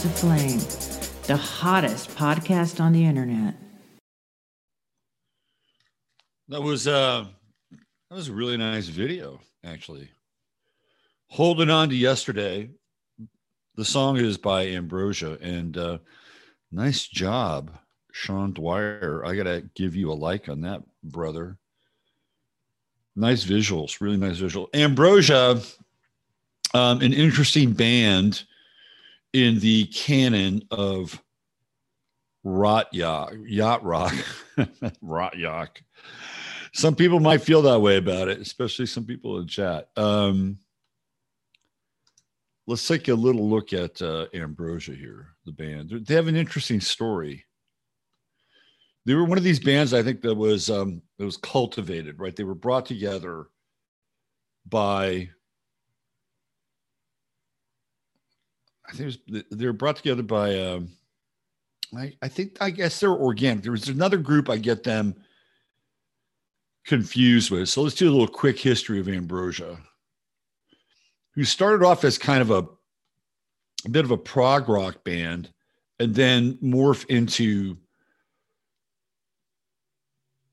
[0.00, 3.54] 15 of Flame, the hottest podcast on the internet.
[6.48, 7.26] That was uh
[8.08, 10.08] that was a really nice video, actually.
[11.28, 12.70] Holding on to yesterday.
[13.76, 15.98] The song is by Ambrosia, and uh
[16.72, 17.70] nice job,
[18.12, 19.22] Sean Dwyer.
[19.26, 21.58] I gotta give you a like on that, brother.
[23.16, 24.70] Nice visuals, really nice visual.
[24.72, 25.60] Ambrosia,
[26.72, 28.44] um, an interesting band
[29.32, 31.22] in the canon of
[32.44, 34.14] rot yacht, yacht rock,
[35.02, 35.80] rot yacht
[36.72, 39.88] some people might feel that way about it, especially some people in chat.
[39.96, 40.58] Um,
[42.66, 45.90] let's take a little look at uh, Ambrosia here, the band.
[46.06, 47.44] They have an interesting story.
[49.06, 52.36] They were one of these bands I think that was um, that was cultivated, right?
[52.36, 53.46] They were brought together
[54.68, 55.30] by
[58.90, 60.88] I think was, they were brought together by um,
[61.96, 63.62] I, I think I guess they're organic.
[63.62, 65.14] There was another group I get them
[66.84, 67.68] confused with.
[67.68, 69.78] So let's do a little quick history of Ambrosia,
[71.34, 72.66] who started off as kind of a,
[73.84, 75.52] a bit of a prog rock band
[75.98, 77.76] and then morph into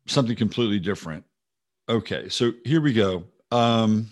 [0.05, 1.23] something completely different.
[1.89, 3.23] Okay, so here we go.
[3.51, 4.09] Um,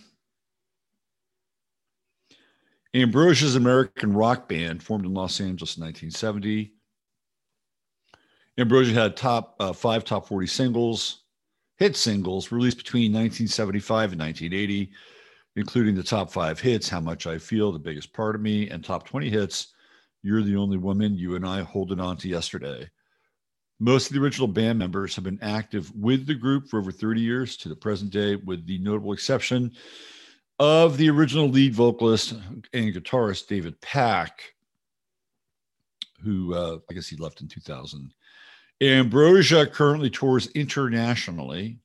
[2.95, 6.71] Ambrosia's American rock band formed in Los Angeles in 1970.
[8.57, 11.23] Ambrosia had top uh, five top 40 singles,
[11.77, 14.93] hit singles released between 1975 and 1980,
[15.57, 18.81] including the top five hits, How Much I Feel, The Biggest Part of Me, and
[18.81, 19.73] top 20 hits,
[20.23, 22.89] You're the Only Woman, You and I Holding On to Yesterday.
[23.81, 27.19] Most of the original band members have been active with the group for over 30
[27.19, 29.73] years to the present day, with the notable exception
[30.59, 32.31] of the original lead vocalist
[32.73, 34.53] and guitarist David Pack,
[36.23, 38.13] who uh, I guess he left in 2000.
[38.81, 41.79] Ambrosia currently tours internationally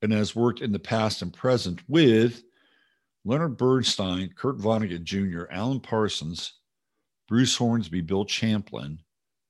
[0.00, 2.42] and has worked in the past and present with
[3.24, 6.54] Leonard Bernstein, Kurt Vonnegut Jr., Alan Parsons,
[7.28, 8.98] Bruce Hornsby, Bill Champlin,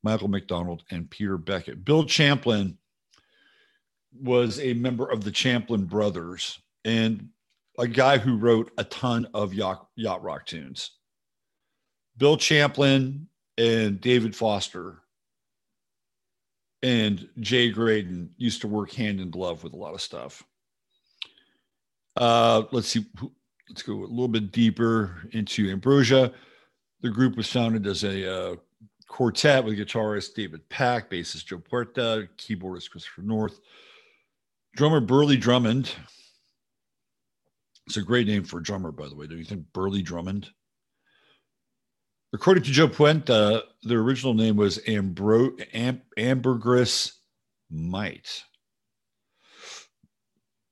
[0.02, 1.84] Michael McDonald, and Peter Beckett.
[1.84, 2.76] Bill Champlin
[4.20, 7.28] was a member of the Champlin brothers and
[7.82, 10.92] a guy who wrote a ton of yacht, yacht rock tunes.
[12.16, 13.26] Bill Champlin
[13.58, 15.02] and David Foster
[16.80, 20.44] and Jay Graydon used to work hand in glove with a lot of stuff.
[22.16, 23.04] Uh, let's see.
[23.68, 26.32] Let's go a little bit deeper into Ambrosia.
[27.00, 28.56] The group was founded as a uh,
[29.08, 33.58] quartet with guitarist David Pack, bassist Joe Puerta, keyboardist Christopher North,
[34.76, 35.92] drummer Burley Drummond.
[37.86, 39.26] It's a great name for a drummer, by the way.
[39.26, 40.48] Do you think Burley Drummond?
[42.32, 47.18] According to Joe Puerta, uh, the original name was Ambro- Am- Ambergris
[47.70, 48.44] Might.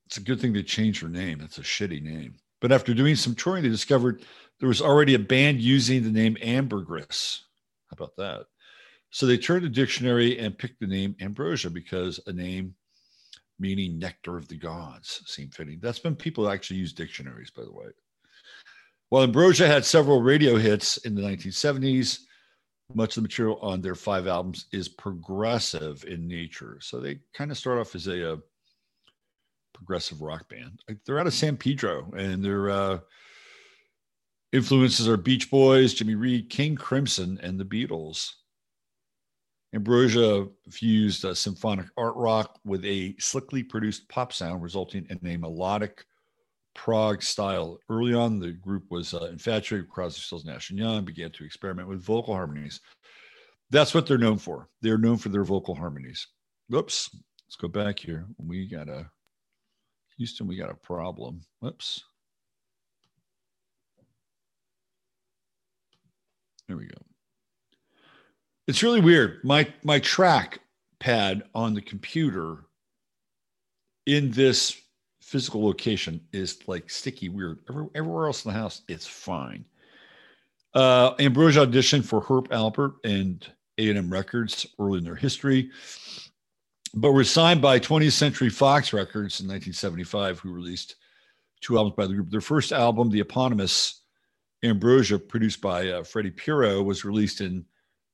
[0.07, 1.39] It's a good thing they changed her name.
[1.39, 2.37] That's a shitty name.
[2.61, 4.25] But after doing some touring, they discovered
[4.59, 7.45] there was already a band using the name Ambergris.
[7.91, 8.47] How about that?
[9.11, 12.75] So they turned the dictionary and picked the name Ambrosia because a name
[13.61, 15.79] meaning nectar of the gods seemed fitting.
[15.81, 17.87] That's been people actually use dictionaries, by the way.
[19.11, 22.21] While Ambrosia had several radio hits in the 1970s,
[22.95, 26.79] much of the material on their five albums is progressive in nature.
[26.81, 28.39] So they kind of start off as a, a
[29.75, 30.81] progressive rock band.
[31.05, 32.99] They're out of San Pedro, and their uh,
[34.53, 38.33] influences are Beach Boys, Jimmy Reed, King Crimson, and the Beatles.
[39.75, 45.37] Ambrosia fused uh, symphonic art rock with a slickly produced pop sound, resulting in a
[45.37, 46.05] melodic
[46.75, 47.79] prog style.
[47.89, 51.45] Early on, the group was uh, infatuated with Crosby, Stills, Nash and Young, began to
[51.45, 52.81] experiment with vocal harmonies.
[53.71, 54.69] That's what they're known for.
[54.83, 56.27] They're known for their vocal harmonies.
[56.75, 58.27] Oops, let's go back here.
[58.39, 59.09] We got a
[60.19, 60.49] Houston.
[60.49, 61.43] We got a problem.
[61.65, 62.05] Oops.
[66.67, 67.10] There we go.
[68.71, 69.43] It's really weird.
[69.43, 70.61] My my track
[71.01, 72.67] pad on the computer
[74.07, 74.81] in this
[75.21, 77.59] physical location is like sticky weird.
[77.69, 79.65] Every, everywhere else in the house, it's fine.
[80.73, 83.45] Uh, Ambrosia auditioned for Herb Alpert and
[83.79, 85.73] A&M Records early in their history,
[86.95, 90.95] but were signed by 20th Century Fox Records in 1975, who released
[91.61, 92.31] two albums by the group.
[92.31, 94.03] Their first album, the eponymous
[94.63, 97.65] Ambrosia, produced by uh, Freddie Piro, was released in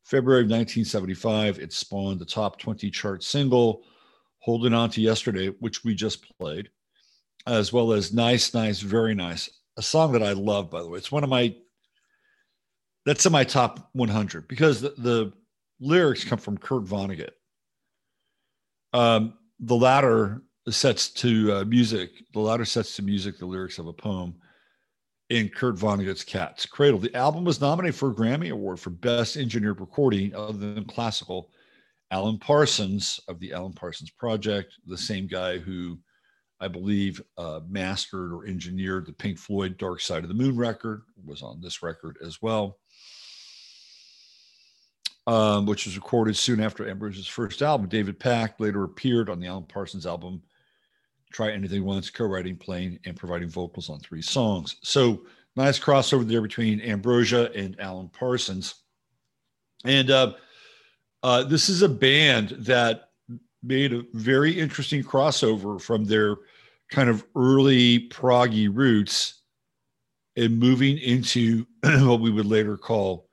[0.06, 1.58] February of 1975.
[1.58, 3.82] It spawned the top 20 chart single,
[4.38, 6.70] Holding On to Yesterday, which we just played,
[7.48, 10.98] as well as Nice, Nice, Very Nice, a song that I love, by the way.
[10.98, 11.54] It's one of my
[13.04, 15.32] that's in my top 100 because the, the
[15.80, 17.30] lyrics come from Kurt Vonnegut.
[18.92, 22.10] Um, the latter sets to uh, music.
[22.32, 24.36] The latter sets to music the lyrics of a poem
[25.30, 27.00] in Kurt Vonnegut's Cat's Cradle.
[27.00, 31.50] The album was nominated for a Grammy Award for Best Engineered Recording other than classical.
[32.12, 35.98] Alan Parsons of the Alan Parsons Project, the same guy who
[36.60, 41.02] I believe uh, mastered or engineered the Pink Floyd Dark Side of the Moon record,
[41.24, 42.78] was on this record as well
[45.26, 47.88] um, which was recorded soon after Ambrosia's first album.
[47.88, 50.42] David Pack later appeared on the Alan Parsons album,
[51.32, 54.76] Try Anything Once, co writing, playing, and providing vocals on three songs.
[54.82, 55.26] So
[55.56, 58.76] nice crossover there between Ambrosia and Alan Parsons.
[59.84, 60.34] And uh,
[61.22, 63.10] uh, this is a band that
[63.62, 66.36] made a very interesting crossover from their
[66.90, 69.40] kind of early proggy roots
[70.36, 73.28] and moving into what we would later call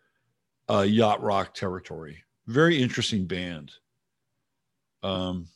[0.70, 2.24] uh, yacht rock territory.
[2.48, 3.72] Very interesting band.
[5.04, 5.48] Um,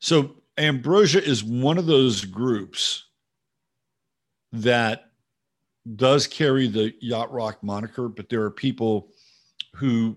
[0.00, 3.04] so Ambrosia is one of those groups
[4.52, 5.12] that
[5.96, 9.08] does carry the yacht rock moniker, but there are people
[9.74, 10.16] who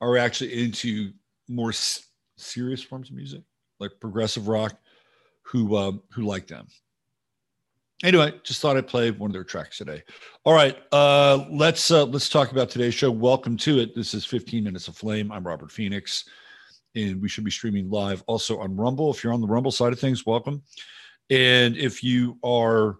[0.00, 1.12] are actually into
[1.48, 2.06] more s-
[2.36, 3.42] serious forms of music,
[3.80, 4.78] like progressive rock,
[5.42, 6.68] who um, who like them
[8.02, 10.02] anyway, just thought I'd play one of their tracks today.
[10.44, 13.10] All right, uh, let's uh, let's talk about today's show.
[13.10, 13.94] Welcome to it.
[13.94, 15.32] This is 15 Minutes of Flame.
[15.32, 16.24] I'm Robert Phoenix,
[16.98, 19.10] and we should be streaming live also on Rumble.
[19.10, 20.62] If you're on the Rumble side of things, welcome.
[21.30, 22.98] And if you are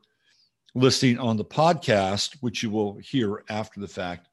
[0.74, 4.28] listening on the podcast, which you will hear after the fact,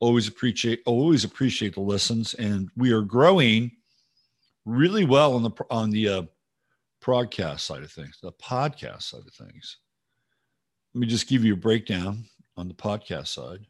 [0.00, 3.72] always appreciate always appreciate the listens, and we are growing
[4.64, 6.22] really well on the on the uh,
[7.00, 9.78] broadcast side of things, the podcast side of things
[10.94, 12.24] let me just give you a breakdown
[12.56, 13.60] on the podcast side.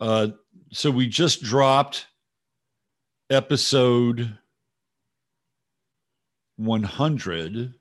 [0.00, 0.28] Uh,
[0.72, 2.06] so we just dropped
[3.30, 4.36] episode
[6.56, 7.74] 100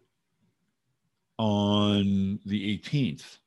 [1.38, 3.40] on the 18th,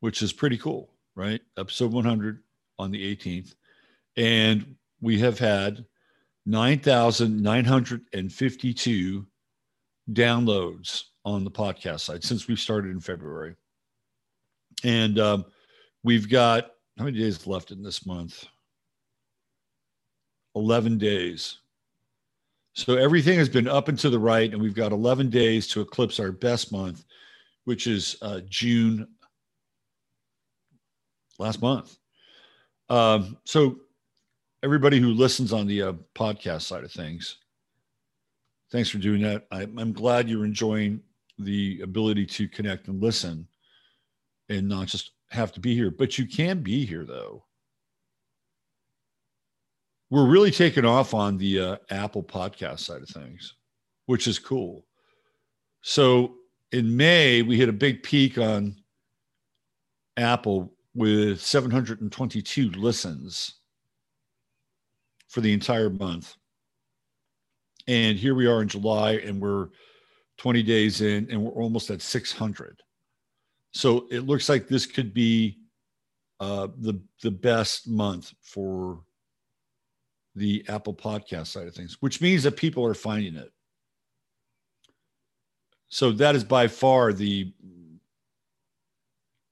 [0.00, 1.40] which is pretty cool, right?
[1.56, 2.42] Episode 100
[2.78, 3.54] on the 18th.
[4.16, 5.86] And we have had
[6.46, 9.26] 9,952
[10.12, 13.54] downloads on the podcast side since we started in February.
[14.84, 15.46] And um,
[16.02, 18.46] we've got how many days left in this month?
[20.54, 21.58] 11 days.
[22.74, 25.80] So everything has been up and to the right, and we've got 11 days to
[25.80, 27.04] eclipse our best month,
[27.64, 29.08] which is uh, June
[31.38, 31.96] last month.
[32.88, 33.80] Um, so
[34.62, 37.38] everybody who listens on the uh, podcast side of things,
[38.70, 39.46] thanks for doing that.
[39.50, 41.00] I, I'm glad you're enjoying
[41.38, 43.48] the ability to connect and listen
[44.48, 45.90] and not just have to be here.
[45.90, 47.44] But you can be here though.
[50.10, 53.54] We're really taking off on the uh, Apple podcast side of things,
[54.06, 54.84] which is cool.
[55.82, 56.34] So
[56.72, 58.76] in May, we hit a big peak on
[60.16, 63.60] Apple with 722 listens
[65.28, 66.34] for the entire month.
[67.86, 69.68] And here we are in July, and we're
[70.38, 72.82] 20 days in, and we're almost at 600.
[73.72, 75.58] So it looks like this could be
[76.40, 79.00] uh, the the best month for
[80.34, 83.52] the Apple Podcast side of things, which means that people are finding it.
[85.88, 87.52] So that is by far the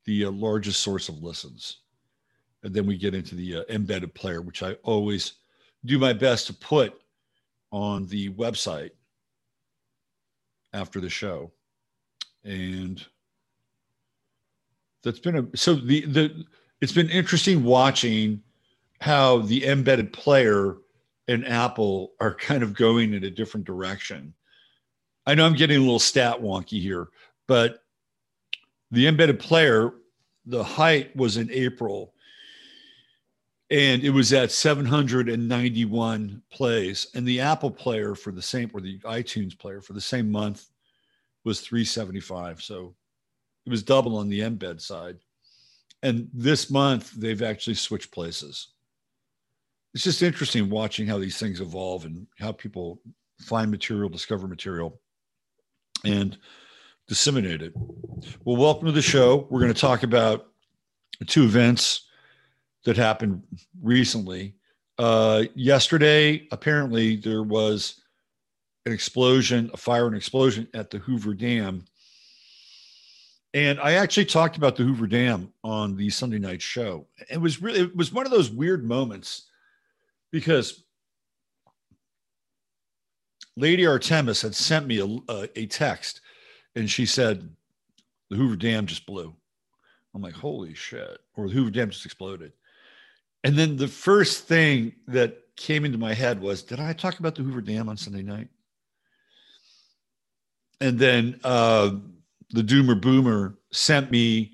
[0.05, 1.79] the uh, largest source of listens.
[2.63, 5.35] And then we get into the uh, embedded player, which I always
[5.85, 6.99] do my best to put
[7.71, 8.91] on the website
[10.73, 11.53] after the show.
[12.45, 13.05] And
[15.03, 16.45] that's been a so the the
[16.81, 18.43] it's been interesting watching
[19.01, 20.77] how the embedded player
[21.29, 24.35] and Apple are kind of going in a different direction.
[25.27, 27.09] I know I'm getting a little stat wonky here,
[27.47, 27.85] but
[28.91, 29.93] the embedded player,
[30.47, 32.15] the height was in April,
[33.71, 37.09] and it was at 791 plays.
[37.15, 40.71] And the Apple player for the same, or the iTunes player for the same month
[41.45, 42.63] was 375.
[42.63, 42.95] So
[43.67, 45.19] it was double on the embed side.
[46.03, 48.69] And this month, they've actually switched places.
[49.99, 53.01] It's just interesting watching how these things evolve and how people
[53.41, 55.01] find material, discover material,
[56.05, 56.39] and
[57.09, 57.73] disseminate it.
[58.45, 59.49] Well, welcome to the show.
[59.51, 60.53] We're going to talk about
[61.27, 62.03] two events
[62.85, 63.43] that happened
[63.83, 64.55] recently.
[64.99, 68.01] Uh, yesterday, apparently, there was
[68.87, 71.85] an explosion, a fire and explosion at the Hoover Dam.
[73.53, 77.09] And I actually talked about the Hoover Dam on the Sunday night show.
[77.29, 79.47] It was really, it was one of those weird moments
[80.31, 80.85] because
[83.57, 86.21] Lady Artemis had sent me a, a, a text
[86.77, 87.49] and she said,
[88.31, 89.35] the Hoover Dam just blew.
[90.15, 91.19] I'm like, holy shit.
[91.37, 92.53] Or the Hoover Dam just exploded.
[93.45, 97.35] And then the first thing that came into my head was, did I talk about
[97.35, 98.49] the Hoover Dam on Sunday night?
[100.81, 101.91] And then uh,
[102.51, 104.53] the Doomer Boomer sent me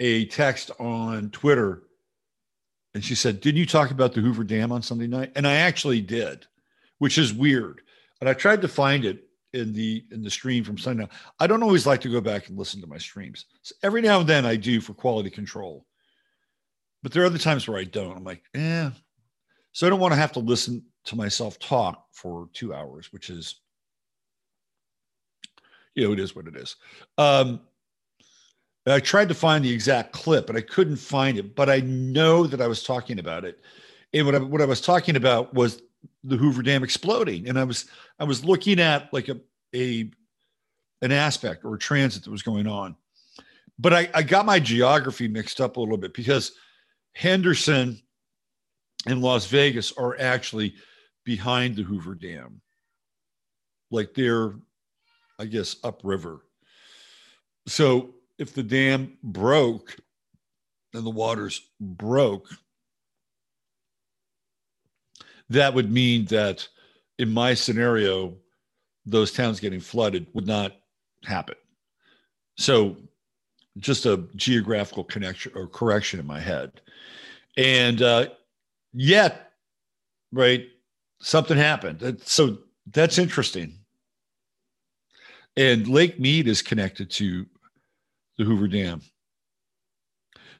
[0.00, 1.82] a text on Twitter.
[2.94, 5.32] And she said, Didn't you talk about the Hoover Dam on Sunday night?
[5.36, 6.46] And I actually did,
[6.98, 7.82] which is weird.
[8.20, 11.02] And I tried to find it in the in the stream from Sunday.
[11.02, 11.12] Night.
[11.40, 13.46] I don't always like to go back and listen to my streams.
[13.62, 15.86] So every now and then I do for quality control.
[17.02, 18.16] But there are other times where I don't.
[18.16, 18.90] I'm like, eh.
[19.72, 23.30] So I don't want to have to listen to myself talk for two hours, which
[23.30, 23.60] is,
[25.94, 26.76] you know, it is what it is.
[27.16, 27.60] Um,
[28.92, 31.54] I tried to find the exact clip, but I couldn't find it.
[31.54, 33.60] But I know that I was talking about it.
[34.12, 35.82] And what I, what I was talking about was
[36.24, 37.86] the Hoover Dam exploding, and I was
[38.18, 39.38] I was looking at like a
[39.74, 40.10] a
[41.02, 42.96] an aspect or a transit that was going on.
[43.78, 46.52] But I, I got my geography mixed up a little bit because
[47.12, 48.00] Henderson
[49.06, 50.74] and Las Vegas are actually
[51.24, 52.60] behind the Hoover Dam.
[53.90, 54.54] Like they're,
[55.38, 56.40] I guess, upriver.
[57.66, 59.96] So if the dam broke
[60.94, 62.48] and the waters broke,
[65.50, 66.66] that would mean that
[67.18, 68.34] in my scenario,
[69.04, 70.76] those towns getting flooded would not
[71.24, 71.56] happen.
[72.56, 72.96] So
[73.78, 76.80] just a geographical connection or correction in my head.
[77.56, 78.28] And uh,
[78.92, 79.52] yet,
[80.32, 80.66] right,
[81.20, 82.20] something happened.
[82.24, 83.74] So that's interesting.
[85.56, 87.46] And Lake Mead is connected to
[88.38, 89.02] the Hoover Dam.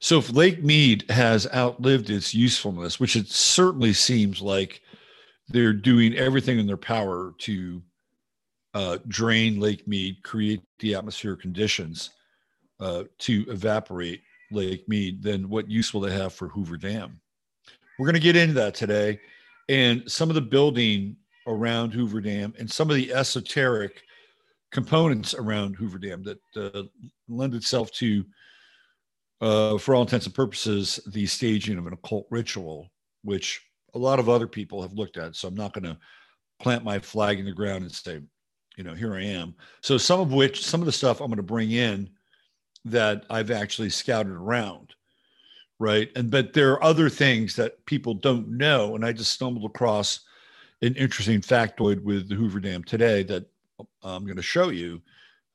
[0.00, 4.82] So if Lake Mead has outlived its usefulness, which it certainly seems like
[5.48, 7.82] they're doing everything in their power to
[8.74, 12.10] uh, drain Lake Mead, create the atmospheric conditions
[12.80, 17.20] uh, to evaporate Lake Mead, then what use will they have for Hoover Dam?
[17.98, 19.18] We're going to get into that today
[19.68, 21.16] and some of the building
[21.46, 24.02] around Hoover Dam and some of the esoteric
[24.70, 26.82] components around Hoover Dam that uh,
[27.28, 28.24] lend itself to,
[29.40, 32.90] uh, for all intents and purposes, the staging of an occult ritual,
[33.22, 33.62] which
[33.94, 35.36] a lot of other people have looked at.
[35.36, 35.98] So I'm not going to
[36.60, 38.20] plant my flag in the ground and say,
[38.76, 39.54] you know, here I am.
[39.80, 42.10] So some of which, some of the stuff I'm going to bring in
[42.84, 44.94] that I've actually scouted around.
[45.80, 46.10] Right.
[46.16, 48.96] And, but there are other things that people don't know.
[48.96, 50.20] And I just stumbled across
[50.82, 53.46] an interesting factoid with the Hoover Dam today that
[54.02, 55.02] I'm going to show you.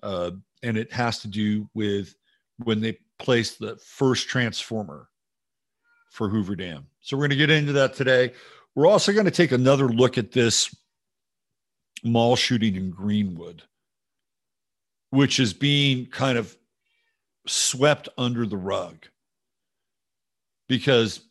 [0.02, 0.32] Uh,
[0.64, 2.16] and it has to do with
[2.58, 5.08] when they placed the first transformer
[6.10, 6.88] for Hoover Dam.
[7.02, 8.34] So we're going to get into that today.
[8.76, 10.74] We're also going to take another look at this
[12.04, 13.64] mall shooting in Greenwood,
[15.10, 16.56] which is being kind of
[17.48, 19.06] swept under the rug
[20.68, 21.22] because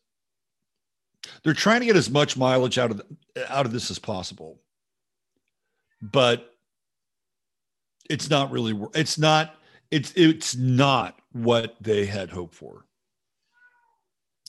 [1.43, 3.03] they're trying to get as much mileage out of
[3.49, 4.61] out of this as possible
[6.03, 6.52] but
[8.11, 9.57] it's not really it's not
[9.91, 12.85] it's it's not what they had hoped for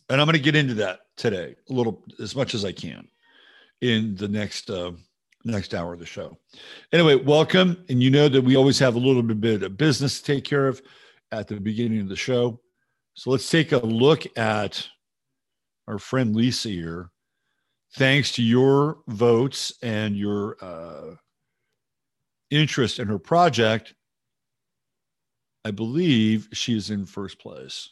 [0.10, 3.08] and i'm going to get into that today a little as much as i can
[3.82, 4.92] in the next uh,
[5.46, 6.38] next hour of the show
[6.92, 10.34] anyway welcome and you know that we always have a little bit of business to
[10.34, 10.82] take care of
[11.34, 12.60] at the beginning of the show.
[13.16, 14.88] So let's take a look at
[15.88, 17.10] our friend Lisa here.
[17.96, 21.16] Thanks to your votes and your uh,
[22.54, 23.94] interest in her project,
[25.66, 27.90] I believe she is in first place.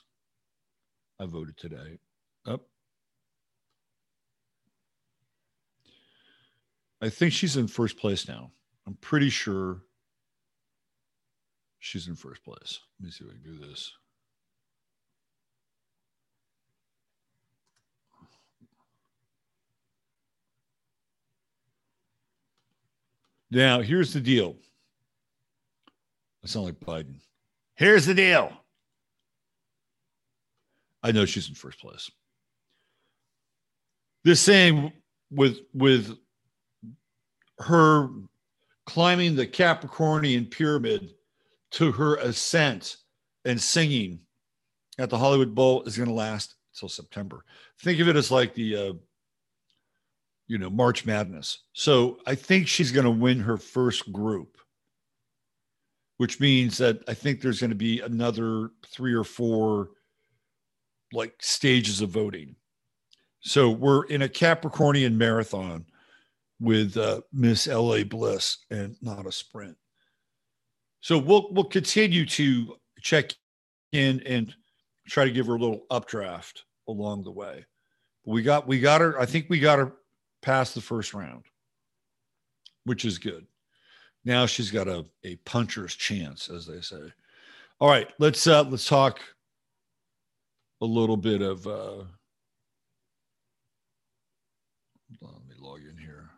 [1.20, 2.00] I voted today.
[2.46, 2.62] Up.
[7.02, 8.52] I think she's in first place now.
[8.86, 9.82] I'm pretty sure
[11.80, 12.80] she's in first place.
[13.00, 13.92] Let me see if I can do this.
[23.52, 24.56] Now, here's the deal.
[26.44, 27.20] I sound like Biden.
[27.76, 28.52] Here's the deal.
[31.04, 32.10] I know she's in first place.
[34.24, 34.94] This thing
[35.32, 36.18] with with
[37.60, 38.10] her
[38.86, 41.14] climbing the Capricornian pyramid
[41.72, 42.98] to her ascent
[43.46, 44.20] and singing
[44.98, 47.44] at the Hollywood Bowl is going to last until September.
[47.80, 48.94] Think of it as like the, uh,
[50.52, 51.60] you know, March Madness.
[51.72, 54.58] So I think she's going to win her first group,
[56.18, 59.92] which means that I think there's going to be another three or four
[61.14, 62.58] like stages of voting.
[63.40, 65.86] So we're in a Capricornian marathon
[66.60, 69.78] with uh, Miss LA Bliss and not a sprint.
[71.00, 73.32] So we'll we'll continue to check
[73.94, 74.54] in and
[75.08, 77.66] try to give her a little updraft along the way.
[78.26, 79.18] We got we got her.
[79.18, 79.94] I think we got her
[80.42, 81.44] past the first round,
[82.86, 83.46] which is good.
[84.26, 87.12] Now she's got a a puncher's chance, as they say.
[87.80, 89.20] All right, let's uh let's talk
[90.82, 92.04] a little bit of uh
[95.22, 96.30] let me log in here.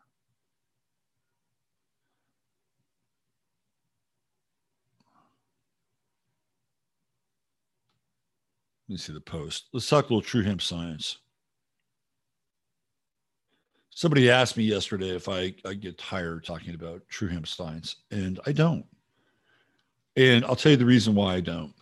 [8.88, 9.70] Let me see the post.
[9.74, 11.20] Let's talk a little true hemp science.
[13.96, 18.40] Somebody asked me yesterday if I, I get tired talking about true hemp science, and
[18.46, 18.86] I don't.
[20.16, 21.74] And I'll tell you the reason why I don't.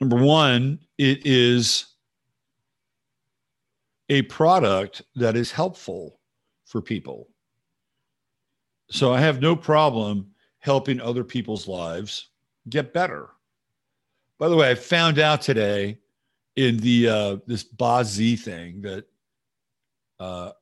[0.00, 1.86] Number one, it is
[4.08, 6.20] a product that is helpful
[6.64, 7.28] for people.
[8.90, 10.30] So I have no problem
[10.60, 12.30] helping other people's lives
[12.68, 13.28] get better.
[14.38, 15.98] By the way, I found out today
[16.56, 19.04] in the uh, this Bazi thing that
[20.18, 20.52] uh,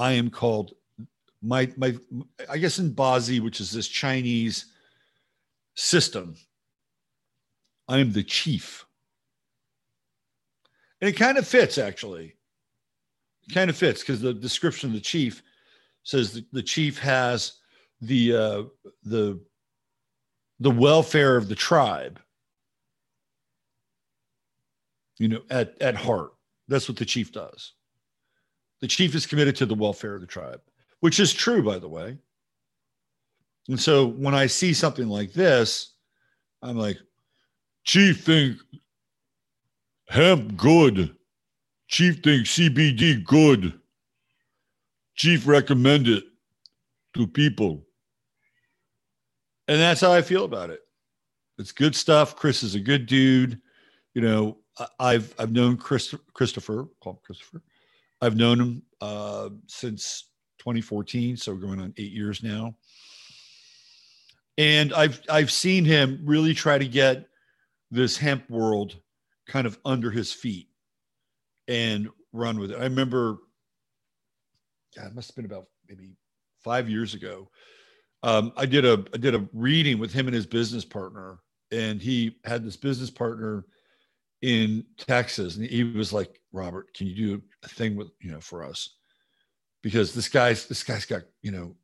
[0.00, 0.72] I am called
[1.42, 1.96] my my
[2.48, 4.66] I guess in Bazi, which is this Chinese
[5.74, 6.36] system.
[7.88, 8.84] I am the chief.
[11.00, 12.36] And it kind of fits actually.
[13.48, 15.42] It kind of fits because the description of the chief
[16.04, 17.54] says the, the chief has
[18.00, 18.62] the uh,
[19.02, 19.40] the
[20.60, 22.20] the welfare of the tribe
[25.22, 26.32] you know, at, at heart.
[26.66, 27.74] That's what the chief does.
[28.82, 30.60] The chief is committed to the welfare of the tribe,
[31.00, 32.18] which is true, by the way.
[33.68, 35.94] And so when I see something like this,
[36.60, 36.98] I'm like,
[37.84, 38.58] Chief think
[40.08, 41.16] hemp good.
[41.88, 43.78] Chief think CBD good.
[45.14, 46.24] Chief recommend it
[47.14, 47.84] to people.
[49.68, 50.80] And that's how I feel about it.
[51.58, 52.34] It's good stuff.
[52.36, 53.60] Chris is a good dude.
[54.14, 54.58] You know,
[54.98, 57.62] I've I've known Chris, Christopher, call him Christopher.
[58.22, 60.30] I've known him uh, since
[60.60, 62.76] 2014, so going on eight years now.
[64.58, 67.26] And I've I've seen him really try to get
[67.90, 68.96] this hemp world
[69.48, 70.68] kind of under his feet
[71.66, 72.78] and run with it.
[72.78, 73.38] I remember,
[74.96, 76.16] God, it must have been about maybe
[76.62, 77.50] five years ago.
[78.22, 81.40] Um, I did a I did a reading with him and his business partner,
[81.72, 83.66] and he had this business partner
[84.42, 88.40] in Texas, and he was like, "Robert, can you do a thing with you know
[88.40, 88.96] for us?"
[89.82, 91.76] Because this guy's this guy's got you know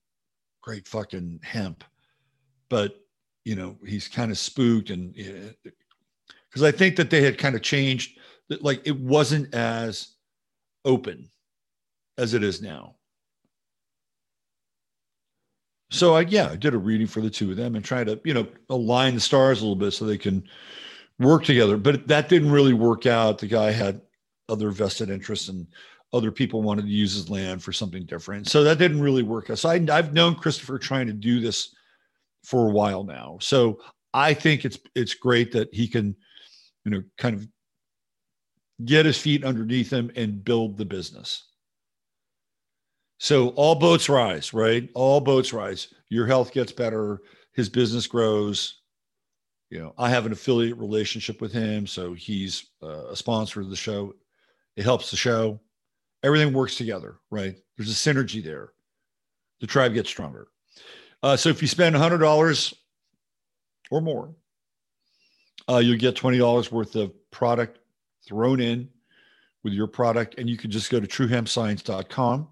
[0.61, 1.85] great fucking hemp,
[2.69, 2.97] but
[3.45, 7.63] you know he's kind of spooked, and because I think that they had kind of
[7.63, 8.19] changed,
[8.49, 10.15] that like it wasn't as
[10.85, 11.31] open
[12.19, 12.97] as it is now.
[15.91, 18.21] So I yeah, I did a reading for the two of them and try to
[18.25, 20.43] you know align the stars a little bit so they can
[21.19, 21.77] work together.
[21.77, 23.39] But that didn't really work out.
[23.39, 24.01] The guy had
[24.49, 25.67] other vested interests and
[26.13, 28.49] other people wanted to use his land for something different.
[28.49, 29.59] So that didn't really work out.
[29.59, 31.75] So I, I've known Christopher trying to do this
[32.45, 33.39] for a while now.
[33.41, 33.81] So
[34.15, 36.17] I think it's it's great that he can,
[36.85, 37.47] you know, kind of
[38.85, 41.49] get his feet underneath him and build the business.
[43.19, 44.89] So all boats rise, right?
[44.95, 45.93] All boats rise.
[46.09, 47.21] Your health gets better,
[47.53, 48.81] his business grows,
[49.71, 53.71] you know, I have an affiliate relationship with him, so he's uh, a sponsor of
[53.71, 54.15] the show.
[54.77, 55.61] It helps the show.
[56.23, 57.57] Everything works together, right?
[57.77, 58.73] There's a synergy there.
[59.61, 60.49] The tribe gets stronger.
[61.23, 62.75] Uh, so if you spend hundred dollars
[63.91, 64.35] or more,
[65.69, 67.79] uh, you'll get twenty dollars worth of product
[68.27, 68.89] thrown in
[69.65, 72.49] with your product, and you can just go to truehempscience.com.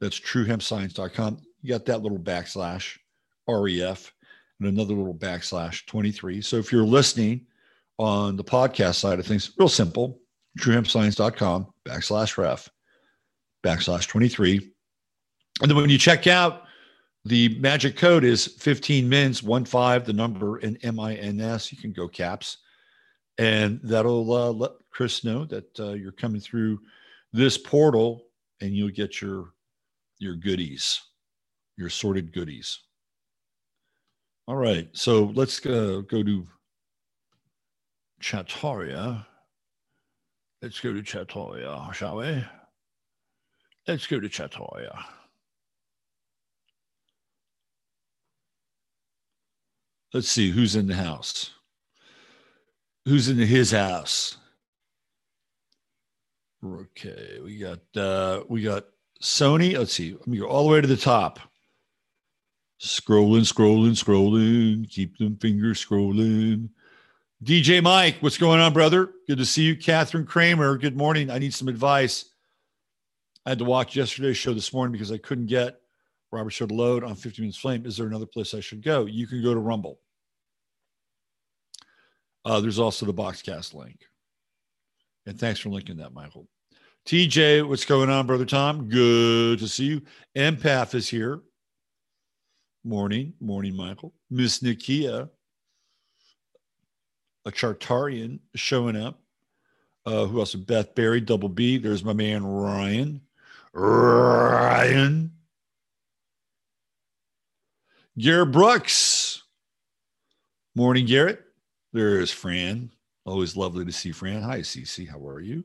[0.00, 1.38] That's truehempscience.com.
[1.62, 2.96] You got that little backslash
[3.46, 4.12] ref
[4.60, 6.40] and another little backslash 23.
[6.42, 7.46] So if you're listening
[7.98, 10.20] on the podcast side of things, real simple,
[10.58, 12.68] truehempscience.com backslash ref
[13.64, 14.70] backslash 23.
[15.60, 16.62] And then when you check out,
[17.26, 21.70] The magic code is 15 mins, one five, the number in M I N S.
[21.70, 22.58] You can go caps.
[23.36, 26.80] And that'll uh, let Chris know that uh, you're coming through
[27.32, 28.26] this portal
[28.60, 29.52] and you'll get your
[30.18, 31.00] your goodies,
[31.76, 32.80] your sorted goodies.
[34.50, 34.88] All right.
[34.94, 36.44] So let's uh, go to
[38.20, 39.24] Chattaria.
[40.60, 42.44] Let's go to Chattaria, shall we?
[43.86, 45.04] Let's go to Chattaria.
[50.12, 51.52] Let's see who's in the house.
[53.04, 54.36] Who's in his house?
[56.64, 58.86] Okay, we got uh we got
[59.22, 59.78] Sony.
[59.78, 60.14] Let's see.
[60.14, 61.38] Let me go all the way to the top.
[62.80, 64.88] Scrolling, scrolling, scrolling.
[64.88, 66.70] Keep them fingers scrolling.
[67.44, 69.12] DJ Mike, what's going on, brother?
[69.26, 69.76] Good to see you.
[69.76, 71.30] Catherine Kramer, good morning.
[71.30, 72.26] I need some advice.
[73.44, 75.80] I had to watch yesterday's show this morning because I couldn't get
[76.32, 77.84] Robert Show to load on 50 Minutes Flame.
[77.84, 79.06] Is there another place I should go?
[79.06, 79.98] You can go to Rumble.
[82.44, 84.04] Uh, there's also the Boxcast link.
[85.26, 86.46] And thanks for linking that, Michael.
[87.06, 88.88] TJ, what's going on, brother Tom?
[88.88, 90.02] Good to see you.
[90.36, 91.40] Empath is here.
[92.84, 94.14] Morning, morning, Michael.
[94.30, 95.28] Miss Nikia,
[97.44, 99.20] a Chattarian showing up.
[100.06, 100.54] Uh, who else?
[100.54, 101.76] Beth Berry, double B.
[101.76, 103.20] There's my man Ryan.
[103.74, 105.32] Ryan.
[108.18, 109.42] Garrett Brooks.
[110.74, 111.42] Morning, Garrett.
[111.92, 112.90] There's Fran.
[113.26, 114.42] Always lovely to see Fran.
[114.42, 115.08] Hi, Cece.
[115.08, 115.64] How are you?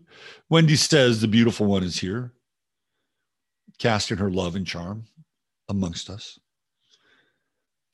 [0.49, 2.33] Wendy says the beautiful one is here,
[3.79, 5.05] casting her love and charm
[5.69, 6.39] amongst us.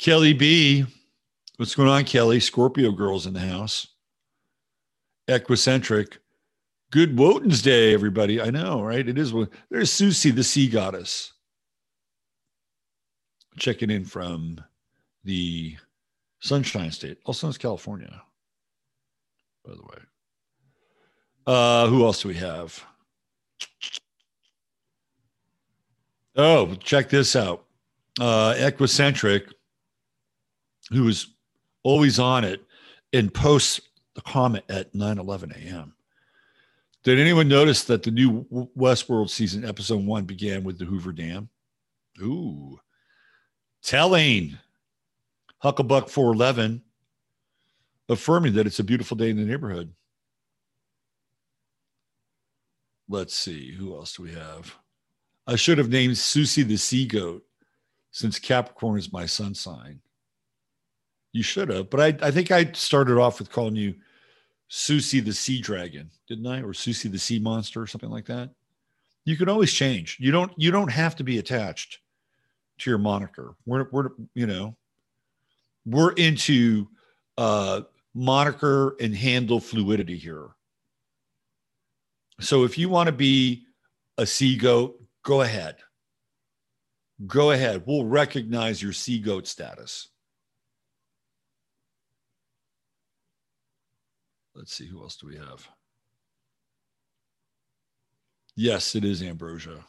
[0.02, 0.84] Kelly B.
[1.58, 2.40] What's going on, Kelly?
[2.40, 3.86] Scorpio girls in the house.
[5.28, 6.18] Equicentric.
[6.90, 8.42] Good Wotan's Day, everybody.
[8.42, 9.08] I know, right?
[9.08, 9.32] It is.
[9.70, 11.34] There's Susie, the sea goddess.
[13.60, 14.60] Checking in from
[15.24, 15.78] the
[16.40, 18.24] Sunshine State, also known as California,
[19.64, 20.00] by the way.
[21.46, 22.84] Uh, who else do we have?
[26.36, 27.66] Oh, check this out.
[28.20, 29.52] Uh, Equicentric
[30.92, 31.28] who is
[31.84, 32.62] always on it
[33.14, 33.82] and posts
[34.16, 35.94] the comment at 9 11 a.m.
[37.04, 38.46] Did anyone notice that the new
[38.78, 41.50] Westworld season, episode one, began with the Hoover Dam?
[42.22, 42.80] Ooh,
[43.82, 44.58] telling
[45.64, 46.84] Hucklebuck 411
[48.10, 49.94] affirming that it's a beautiful day in the neighborhood.
[53.10, 54.76] Let's see, who else do we have?
[55.48, 57.44] I should have named Susie the Sea Goat
[58.12, 60.02] since Capricorn is my sun sign.
[61.34, 63.96] You should have, but I, I think I started off with calling you
[64.68, 66.62] Susie the Sea Dragon, didn't I?
[66.62, 68.50] Or Susie the Sea Monster or something like that.
[69.26, 70.18] You can always change.
[70.20, 72.00] You don't you don't have to be attached
[72.80, 73.56] to your moniker.
[73.66, 74.76] We're we're you know,
[75.86, 76.88] we're into
[77.38, 77.82] uh
[78.14, 80.50] moniker and handle fluidity here.
[82.40, 83.66] So if you want to be
[84.18, 85.76] a sea goat, go ahead.
[87.28, 87.84] Go ahead.
[87.86, 90.10] We'll recognize your sea goat status.
[94.62, 95.68] Let's see, who else do we have?
[98.56, 99.84] Yes, it is Ambrosia.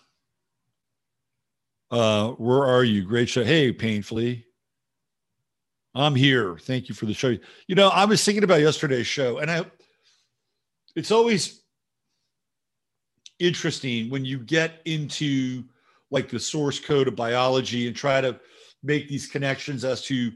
[1.91, 3.05] Uh, where are you?
[3.05, 3.45] Great show.
[3.45, 4.47] Hey, painfully.
[5.95, 6.57] I'm here.
[6.57, 7.37] Thank you for the show.
[7.67, 9.67] You know, I was thinking about yesterday's show, and I
[10.97, 11.65] it's always
[13.39, 15.65] interesting when you get into
[16.11, 18.41] like the source code of biology and try to
[18.83, 20.33] make these connections as to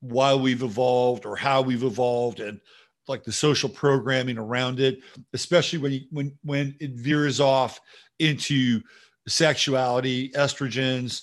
[0.00, 2.60] why we've evolved or how we've evolved and
[3.08, 5.00] like the social programming around it,
[5.32, 7.80] especially when you, when when it veers off
[8.18, 8.80] into
[9.28, 11.22] sexuality, estrogens,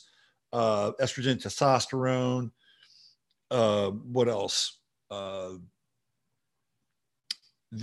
[0.53, 2.51] uh, estrogen, testosterone.
[3.49, 4.77] Uh, what else?
[5.09, 5.53] Uh,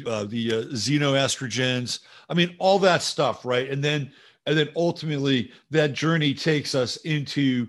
[0.07, 2.01] uh, the uh, xenoestrogens.
[2.29, 3.69] I mean, all that stuff, right?
[3.71, 4.13] And then
[4.47, 7.69] and then ultimately that journey takes us into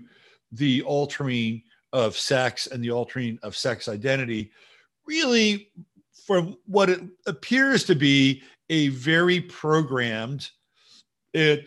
[0.52, 1.62] the altering
[1.92, 4.50] of sex and the altering of sex identity
[5.10, 5.70] really
[6.30, 10.48] from what it appears to be a very programmed,
[11.34, 11.66] it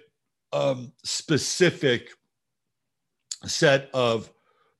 [0.54, 2.12] um, specific
[3.43, 4.32] set of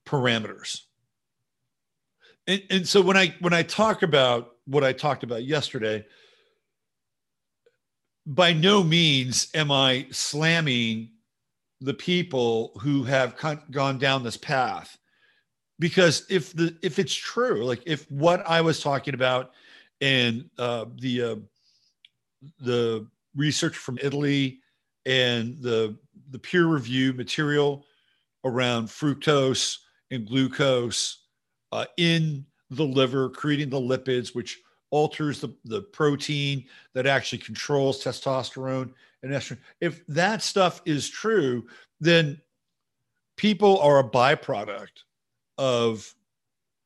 [0.06, 0.84] parameters.
[2.48, 6.06] And, and so when I when I talk about what I talked about yesterday,
[8.26, 11.10] by no means am I slamming
[11.82, 13.36] the people who have
[13.70, 14.98] gone down this path
[15.78, 19.52] because if the if it's true like if what i was talking about
[20.04, 21.36] and uh, the uh,
[22.60, 24.60] the research from Italy
[25.06, 25.98] and the
[26.32, 27.86] the peer review material
[28.44, 29.78] around fructose
[30.12, 31.24] and glucose
[31.72, 34.60] uh, in the liver, creating the lipids, which
[34.92, 38.92] alters the, the protein that actually controls testosterone
[39.24, 39.60] and estrogen.
[39.80, 41.66] If that stuff is true,
[42.02, 42.40] then
[43.38, 45.04] people are a byproduct
[45.58, 46.14] of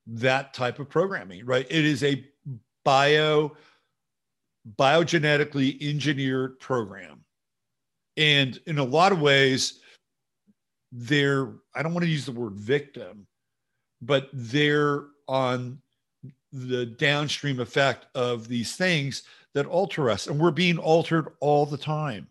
[0.06, 1.66] that type of programming, right?
[1.70, 2.24] It is a
[2.88, 3.52] bio
[4.80, 7.26] biogenetically engineered program.
[8.16, 9.82] And in a lot of ways,
[10.94, 13.28] they're, I don't want to use the word victim,
[14.02, 15.82] but they're on
[16.54, 19.24] the downstream effect of these things
[19.54, 20.28] that alter us.
[20.28, 22.26] And we're being altered all the time,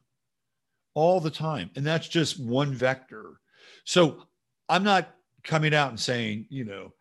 [0.95, 1.71] all the time.
[1.77, 3.41] And that's just one vector.
[3.85, 4.23] So
[4.71, 5.15] I'm not
[5.45, 6.95] coming out and saying, you know,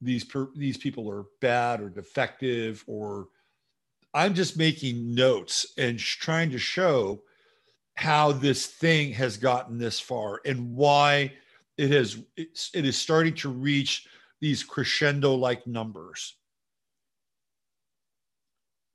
[0.00, 3.28] these per, these people are bad or defective or
[4.14, 7.22] I'm just making notes and sh- trying to show
[7.96, 11.32] how this thing has gotten this far and why
[11.76, 14.06] it has it's, starting to reach
[14.40, 16.36] these crescendo like numbers.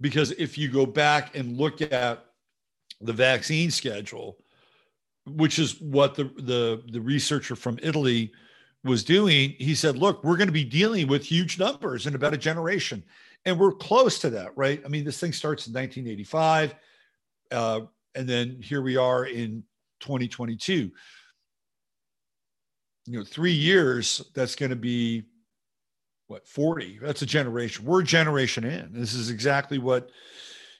[0.01, 2.25] Because if you go back and look at
[3.01, 4.37] the vaccine schedule
[5.25, 8.31] which is what the the, the researcher from italy
[8.83, 12.33] was doing he said look we're going to be dealing with huge numbers in about
[12.33, 13.03] a generation.
[13.45, 14.81] And we're close to that right?
[14.85, 16.75] I mean this thing starts in 1985
[17.51, 17.81] uh,
[18.15, 19.63] and then here we are in
[20.01, 20.91] 2022
[23.05, 25.23] you know three years that's going to be
[26.27, 28.89] what 40 that's a generation we're a generation in.
[28.91, 30.09] This is exactly what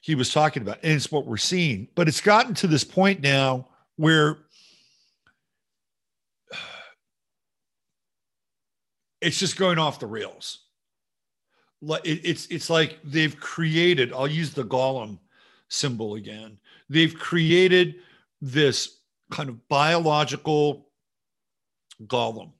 [0.02, 1.88] he was talking about and it's what we're seeing.
[1.94, 4.38] But it's gotten to this point now where
[9.24, 10.60] it's just going off the rails.
[11.80, 15.18] Like it's it's like they've created i'll use the golem
[15.68, 16.58] symbol again.
[16.88, 17.96] They've created
[18.40, 20.88] this kind of biological
[22.06, 22.52] golem.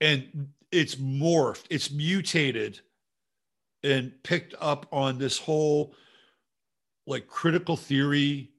[0.00, 2.80] And it's morphed it's mutated
[3.82, 5.94] and picked up on this whole
[7.06, 8.50] like critical theory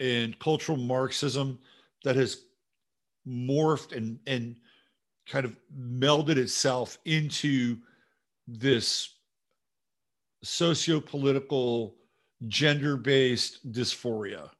[0.00, 1.58] and cultural marxism
[2.04, 2.42] that has
[3.26, 4.56] morphed and and
[5.28, 7.78] kind of melded itself into
[8.46, 9.14] this
[10.42, 11.94] socio-political
[12.46, 14.50] gender-based dysphoria.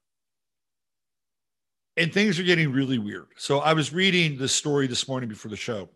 [1.96, 3.26] And things are getting really weird.
[3.36, 5.88] So i was reading this story this morning before the show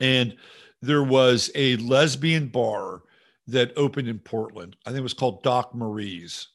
[0.00, 0.36] and
[0.82, 3.02] there was a lesbian bar
[3.46, 4.76] that opened in portland.
[4.86, 6.48] I think it was called doc marie's.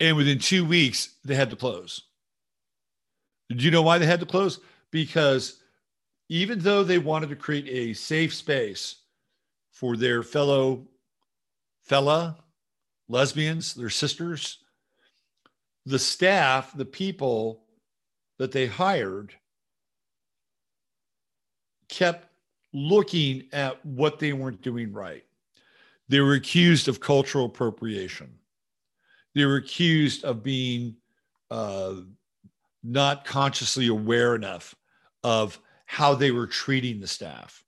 [0.00, 2.02] And within two weeks they had to close
[3.56, 4.60] do you know why they had to close
[4.90, 5.60] because
[6.28, 8.96] even though they wanted to create a safe space
[9.72, 10.86] for their fellow
[11.82, 12.36] fella
[13.08, 14.58] lesbians, their sisters,
[15.84, 17.64] the staff, the people
[18.38, 19.34] that they hired
[21.88, 22.28] kept
[22.72, 25.24] looking at what they weren't doing right.
[26.08, 28.32] They were accused of cultural appropriation.
[29.34, 30.96] They were accused of being
[31.50, 31.94] uh,
[32.82, 34.74] not consciously aware enough
[35.22, 37.64] of how they were treating the staff.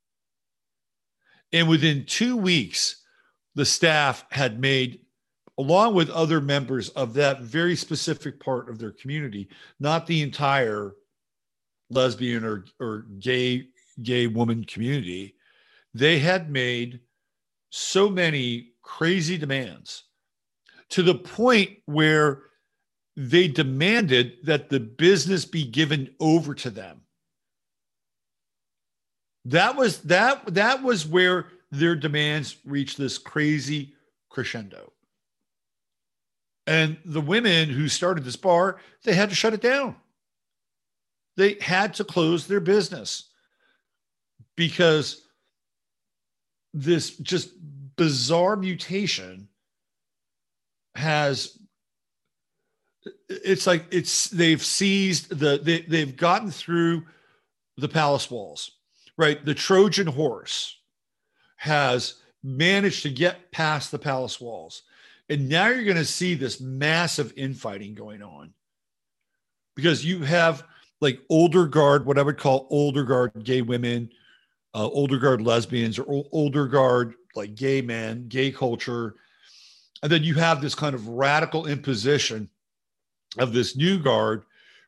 [1.52, 3.02] And within two weeks,
[3.54, 5.00] the staff had made,
[5.58, 9.48] along with other members of that very specific part of their community,
[9.78, 10.94] not the entire
[11.90, 13.68] lesbian or, or gay
[14.00, 15.34] gay woman community,
[15.92, 17.00] they had made
[17.70, 20.04] so many crazy demands
[20.88, 22.44] to the point where
[23.16, 27.02] they demanded that the business be given over to them
[29.46, 33.94] that was that that was where their demands reached this crazy
[34.28, 34.92] crescendo.
[36.66, 39.96] And the women who started this bar, they had to shut it down.
[41.36, 43.30] They had to close their business
[44.54, 45.22] because
[46.72, 47.50] this just
[47.96, 49.48] bizarre mutation
[50.94, 51.58] has
[53.44, 57.04] it's like it's they've seized the they, they've gotten through
[57.76, 58.72] the palace walls
[59.16, 59.44] right?
[59.44, 60.78] The Trojan horse
[61.56, 64.82] has managed to get past the palace walls.
[65.28, 68.52] And now you're going to see this massive infighting going on
[69.76, 70.64] because you have
[71.00, 74.10] like older guard, what I would call older guard gay women,
[74.74, 79.14] uh, older guard lesbians, or older guard like gay men, gay culture.
[80.02, 82.48] And then you have this kind of radical imposition
[83.38, 84.44] of this new guard,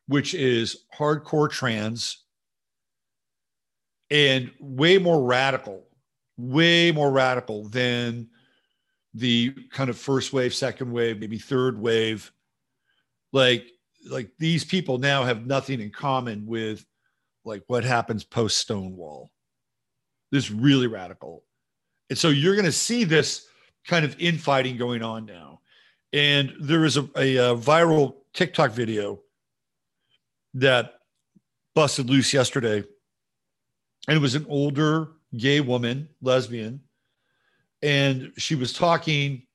[0.07, 2.23] which is hardcore trans,
[4.11, 5.87] and way more radical,
[6.37, 8.29] way more radical than
[9.13, 12.31] the kind of first wave, second wave, maybe third wave.
[13.31, 13.67] Like
[14.09, 16.85] like these people now have nothing in common with
[17.43, 19.31] like what happens post Stonewall.
[20.31, 21.43] This really radical.
[22.09, 23.47] And so you're going to see this
[23.87, 25.61] kind of infighting going on now.
[26.13, 29.21] And there is a, a, a viral TikTok video
[30.53, 30.99] that
[31.73, 32.83] busted loose yesterday.
[34.07, 36.81] And it was an older gay woman, lesbian.
[37.81, 39.47] And she was talking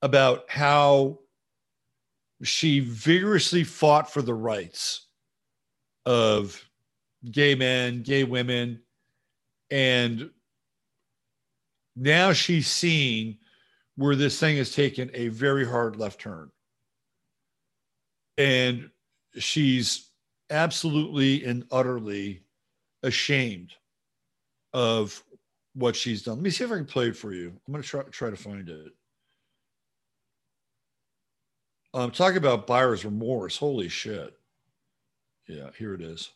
[0.00, 1.18] about how
[2.42, 5.08] she vigorously fought for the rights
[6.06, 6.64] of
[7.30, 8.80] gay men, gay women,
[9.70, 10.30] and
[11.94, 13.36] now she's seeing
[13.96, 16.50] where this thing has taken a very hard left turn.
[18.40, 18.88] And
[19.36, 20.12] she's
[20.48, 22.42] absolutely and utterly
[23.02, 23.74] ashamed
[24.72, 25.22] of
[25.74, 26.36] what she's done.
[26.36, 27.48] Let me see if I can play it for you.
[27.48, 28.92] I'm going to try, try to find it.
[31.92, 33.58] I'm um, talk about buyer's remorse.
[33.58, 34.32] Holy shit.
[35.46, 36.30] Yeah, here it is.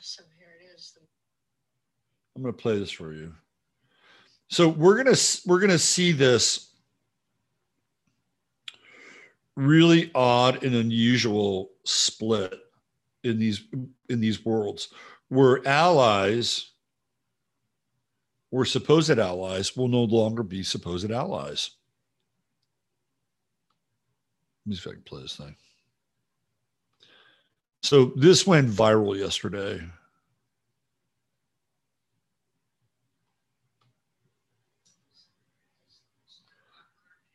[0.00, 0.98] So here it is.
[2.34, 3.32] I'm going to play this for you.
[4.48, 6.73] So we're going to we're going to see this
[9.56, 12.54] really odd and unusual split
[13.22, 13.64] in these
[14.08, 14.88] in these worlds
[15.28, 16.70] where allies
[18.50, 21.70] or supposed allies will no longer be supposed allies.
[24.64, 25.56] Let me see if I can play this thing.
[27.82, 29.82] So this went viral yesterday.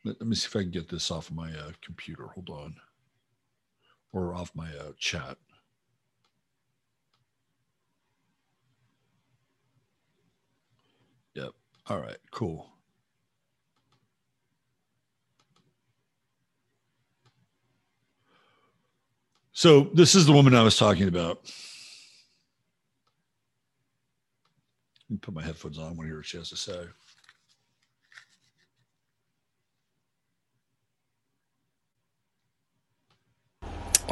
[0.04, 2.28] Let, me see if I can get this off of my uh, computer.
[2.28, 2.74] Hold on.
[4.12, 5.36] Or off my uh, chat.
[11.34, 11.50] Yep.
[11.88, 12.70] All right, cool.
[19.52, 21.40] So this is the woman I was talking about.
[25.02, 25.84] Let me put my headphones on.
[25.84, 26.84] I want to hear what she has to say.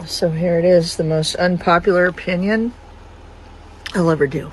[0.07, 2.73] So here it is, the most unpopular opinion
[3.95, 4.53] I'll ever do.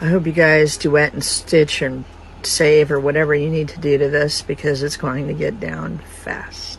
[0.00, 2.04] I hope you guys duet and stitch and
[2.42, 5.98] save or whatever you need to do to this because it's going to get down
[5.98, 6.78] fast.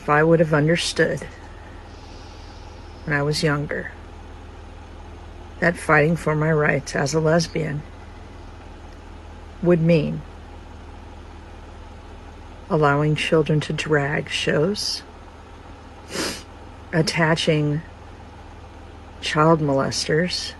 [0.00, 1.26] if I would have understood
[3.04, 3.92] when I was younger
[5.58, 7.82] that fighting for my rights as a lesbian
[9.62, 10.22] would mean
[12.70, 15.02] allowing children to drag shows,
[16.92, 17.82] attaching
[19.20, 20.54] child molesters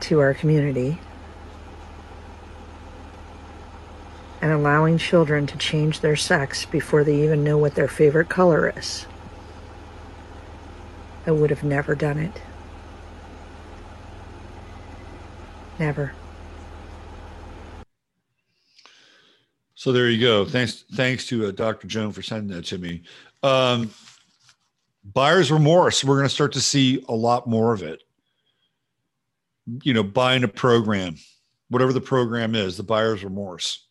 [0.00, 0.98] to our community
[4.40, 8.72] and allowing children to change their sex before they even know what their favorite color
[8.76, 9.06] is.
[11.24, 12.42] I would have never done it.
[15.78, 16.12] Never.
[19.82, 20.44] So there you go.
[20.44, 21.88] Thanks, thanks to uh, Dr.
[21.88, 23.02] Joan for sending that to me.
[23.42, 23.90] Um,
[25.04, 26.04] buyer's remorse.
[26.04, 28.02] We're going to start to see a lot more of it.
[29.82, 31.16] You know, buying a program,
[31.68, 33.88] whatever the program is, the buyer's remorse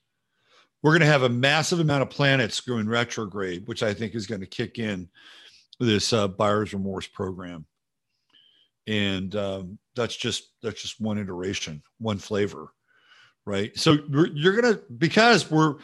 [0.81, 4.25] we're going to have a massive amount of planets going retrograde, which I think is
[4.25, 5.09] going to kick in
[5.79, 7.65] this uh, buyer's remorse program.
[8.87, 12.73] And um, that's just that's just one iteration, one flavor,
[13.45, 13.77] right?
[13.77, 15.75] So you're going to because we're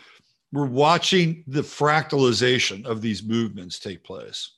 [0.54, 4.52] we're watching the fractalization of these movements take place.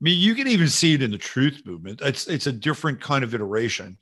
[0.00, 2.00] I mean, you can even see it in the truth movement.
[2.02, 3.96] It's it's a different kind of iteration,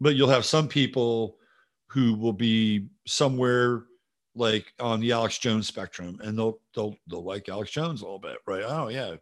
[0.00, 1.36] but you'll have some people
[1.88, 3.84] who will be somewhere
[4.36, 8.20] like on the Alex Jones spectrum, and they'll they'll they'll like Alex Jones a little
[8.20, 8.62] bit, right?
[8.64, 9.16] Oh yeah,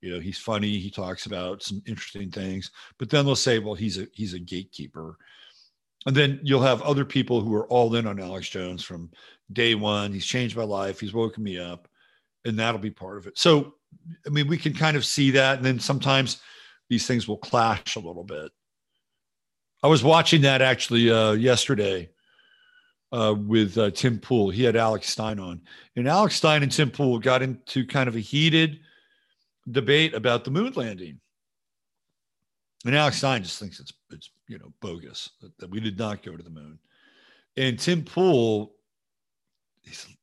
[0.00, 3.74] you know he's funny, he talks about some interesting things, but then they'll say, well,
[3.74, 5.18] he's a he's a gatekeeper,
[6.06, 9.10] and then you'll have other people who are all in on Alex Jones from
[9.52, 10.12] day one.
[10.12, 11.88] He's changed my life, he's woken me up,
[12.44, 13.38] and that'll be part of it.
[13.38, 13.74] So,
[14.26, 16.40] I mean, we can kind of see that, and then sometimes
[16.88, 18.50] these things will clash a little bit.
[19.82, 22.10] I was watching that actually uh, yesterday
[23.12, 24.50] uh, with uh, Tim Pool.
[24.50, 25.60] He had Alex Stein on,
[25.96, 28.80] and Alex Stein and Tim Pool got into kind of a heated
[29.70, 31.20] debate about the moon landing.
[32.84, 36.22] And Alex Stein just thinks it's it's you know bogus that, that we did not
[36.22, 36.78] go to the moon.
[37.56, 38.72] And Tim Pool,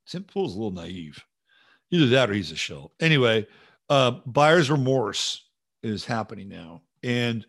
[0.08, 1.22] Tim Pool's a little naive.
[1.92, 2.92] Either that or he's a shell.
[3.00, 3.46] Anyway,
[3.90, 5.44] uh, buyer's remorse
[5.84, 7.46] is happening now, and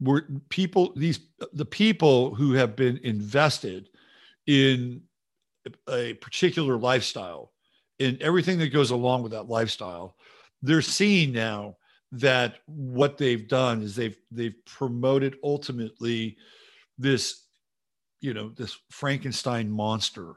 [0.00, 1.20] we're people these
[1.52, 3.88] the people who have been invested
[4.46, 5.02] in
[5.88, 7.52] a particular lifestyle
[8.00, 10.16] and everything that goes along with that lifestyle,
[10.60, 11.76] they're seeing now
[12.12, 16.36] that what they've done is they've they've promoted ultimately
[16.98, 17.46] this
[18.20, 20.34] you know this frankenstein monster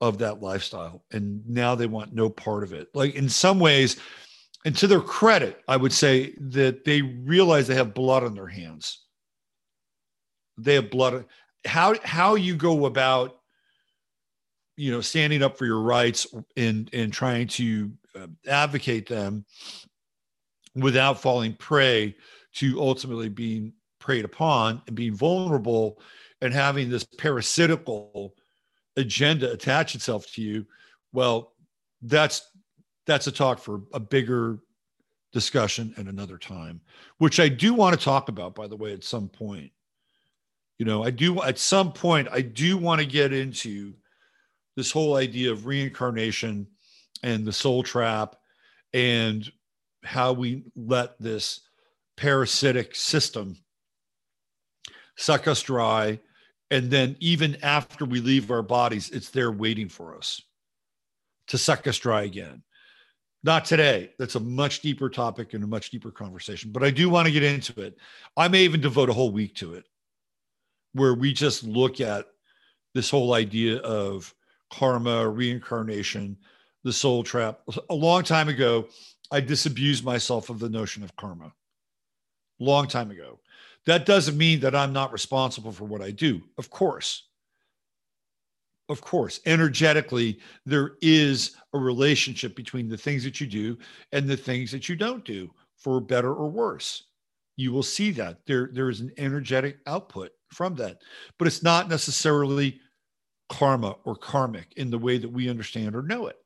[0.00, 2.88] of that lifestyle and now they want no part of it.
[2.94, 3.98] Like in some ways
[4.66, 8.46] and to their credit i would say that they realize they have blood on their
[8.46, 9.00] hands.
[10.58, 11.24] They have blood.
[11.64, 13.38] How how you go about
[14.76, 19.44] you know standing up for your rights and and trying to uh, advocate them
[20.74, 22.16] without falling prey
[22.54, 26.00] to ultimately being preyed upon and being vulnerable
[26.40, 28.34] and having this parasitical
[28.96, 30.66] agenda attach itself to you
[31.12, 31.52] well
[32.02, 32.50] that's
[33.06, 34.58] that's a talk for a bigger
[35.32, 36.80] discussion at another time
[37.18, 39.70] which i do want to talk about by the way at some point.
[40.78, 43.94] You know i do at some point i do want to get into
[44.76, 46.66] this whole idea of reincarnation
[47.22, 48.36] and the soul trap
[48.92, 49.50] and
[50.04, 51.60] how we let this
[52.16, 53.56] parasitic system
[55.16, 56.20] suck us dry.
[56.70, 60.40] And then even after we leave our bodies it's there waiting for us
[61.48, 62.62] to suck us dry again.
[63.42, 64.12] Not today.
[64.18, 67.32] That's a much deeper topic and a much deeper conversation but i do want to
[67.32, 67.96] get into it.
[68.36, 69.84] I may even devote a whole week to it
[70.94, 72.26] where we just look at
[72.94, 74.32] this whole idea of
[74.70, 76.36] karma, reincarnation,
[76.84, 77.60] the soul trap.
[77.90, 78.86] A long time ago,
[79.34, 81.52] I disabused myself of the notion of karma.
[82.60, 83.40] Long time ago.
[83.84, 86.40] That doesn't mean that I'm not responsible for what I do.
[86.56, 87.24] Of course.
[88.88, 93.76] Of course, energetically, there is a relationship between the things that you do
[94.12, 97.02] and the things that you don't do, for better or worse.
[97.56, 101.02] You will see that there, there is an energetic output from that,
[101.38, 102.78] but it's not necessarily
[103.48, 106.36] karma or karmic in the way that we understand or know it.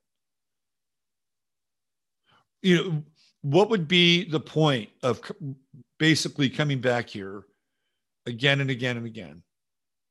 [2.63, 3.03] You know,
[3.43, 5.21] what would be the point of
[5.99, 7.45] basically coming back here
[8.27, 9.43] again and again and again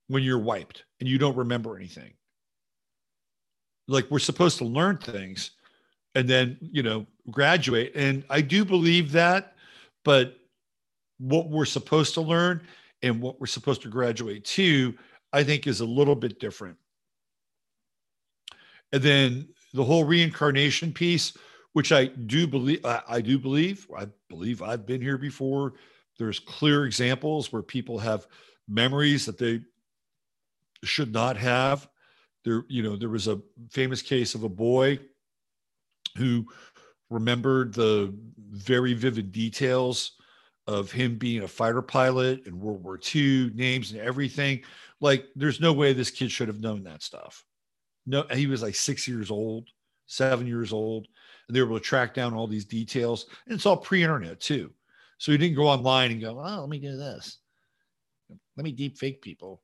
[0.07, 2.13] when you're wiped and you don't remember anything?
[3.87, 5.51] Like we're supposed to learn things
[6.15, 7.91] and then, you know, graduate.
[7.95, 9.55] And I do believe that,
[10.03, 10.37] but
[11.19, 12.61] what we're supposed to learn
[13.01, 14.95] and what we're supposed to graduate to
[15.33, 16.77] I think is a little bit different.
[18.91, 21.37] And then the whole reincarnation piece,
[21.78, 25.75] which I do believe, I, I, do believe, I believe I've been here before.
[26.17, 28.25] There's clear examples where people have
[28.67, 29.61] memories that they
[30.84, 31.88] should not have.
[32.43, 34.97] There, you know, there was a famous case of a boy
[36.17, 36.47] who
[37.11, 38.11] remembered the
[38.49, 40.13] very vivid details
[40.65, 44.63] of him being a fighter pilot in World War II, names and everything.
[44.99, 47.45] Like, there's no way this kid should have known that stuff.
[48.07, 49.67] No, he was like six years old,
[50.07, 51.07] seven years old,
[51.47, 53.27] and they were able to track down all these details.
[53.45, 54.71] And it's all pre-internet too.
[55.17, 57.39] So you didn't go online and go, oh, let me do this.
[58.55, 59.61] Let me deep fake people.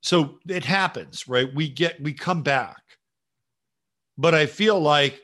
[0.00, 1.52] So it happens, right?
[1.54, 2.82] We get, we come back.
[4.16, 5.20] But I feel like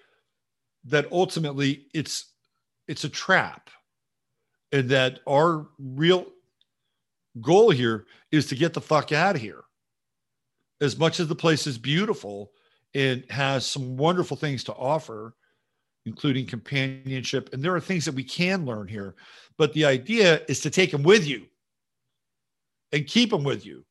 [0.84, 2.32] that ultimately it's
[2.88, 3.70] it's a trap
[4.72, 6.26] and that our real
[7.40, 9.62] goal here is to get the fuck out of here
[10.80, 12.50] as much as the place is beautiful
[12.94, 15.34] and has some wonderful things to offer
[16.06, 19.14] including companionship and there are things that we can learn here
[19.56, 21.44] but the idea is to take them with you
[22.92, 23.84] and keep them with you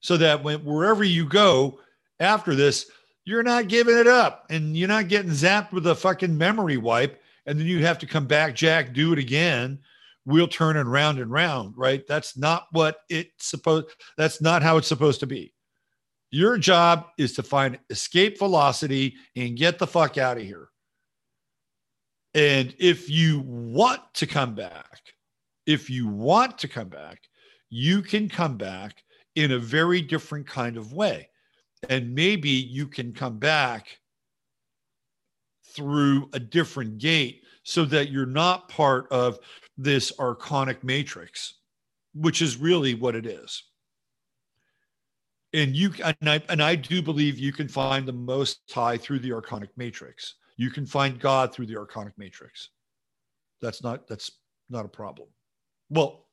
[0.00, 1.78] so that when wherever you go
[2.20, 2.90] after this
[3.24, 7.20] you're not giving it up and you're not getting zapped with a fucking memory wipe
[7.48, 9.78] and then you have to come back, Jack, do it again.
[10.26, 12.06] Wheel and round and round, right?
[12.06, 13.86] That's not what it's supposed.
[14.18, 15.54] That's not how it's supposed to be.
[16.30, 20.68] Your job is to find escape velocity and get the fuck out of here.
[22.34, 25.00] And if you want to come back,
[25.66, 27.22] if you want to come back,
[27.70, 29.02] you can come back
[29.34, 31.28] in a very different kind of way.
[31.88, 33.98] And maybe you can come back
[35.74, 39.38] through a different gate so that you're not part of
[39.76, 41.54] this archonic matrix,
[42.14, 43.62] which is really what it is.
[45.52, 49.20] And you and I and I do believe you can find the most high through
[49.20, 50.34] the archonic matrix.
[50.58, 52.68] You can find God through the archonic matrix.
[53.62, 54.30] That's not that's
[54.68, 55.28] not a problem.
[55.88, 56.26] Well,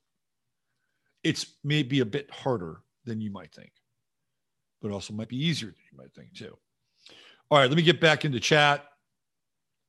[1.24, 3.72] it's maybe a bit harder than you might think,
[4.82, 6.58] but also might be easier than you might think too.
[7.50, 8.84] All right, let me get back into chat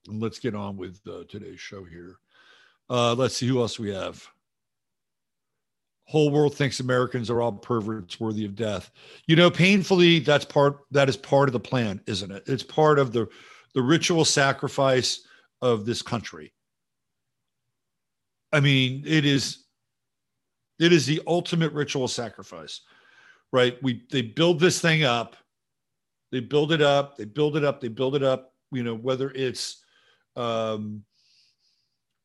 [0.07, 2.19] and let's get on with uh, today's show here.
[2.89, 4.25] Uh, let's see who else we have
[6.07, 8.91] whole world thinks Americans are all perverts worthy of death.
[9.27, 12.45] You know, painfully, that's part that is part of the plan, isn't it?
[12.47, 13.29] It's part of the
[13.77, 15.21] the ritual sacrifice
[15.61, 16.53] of this country.
[18.51, 19.65] I mean, it is
[20.79, 22.81] it is the ultimate ritual sacrifice,
[23.53, 23.77] right?
[23.83, 25.37] We they build this thing up,
[26.33, 28.55] they build it up, they build it up, they build it up.
[28.73, 29.85] You know, whether it's
[30.37, 31.05] um,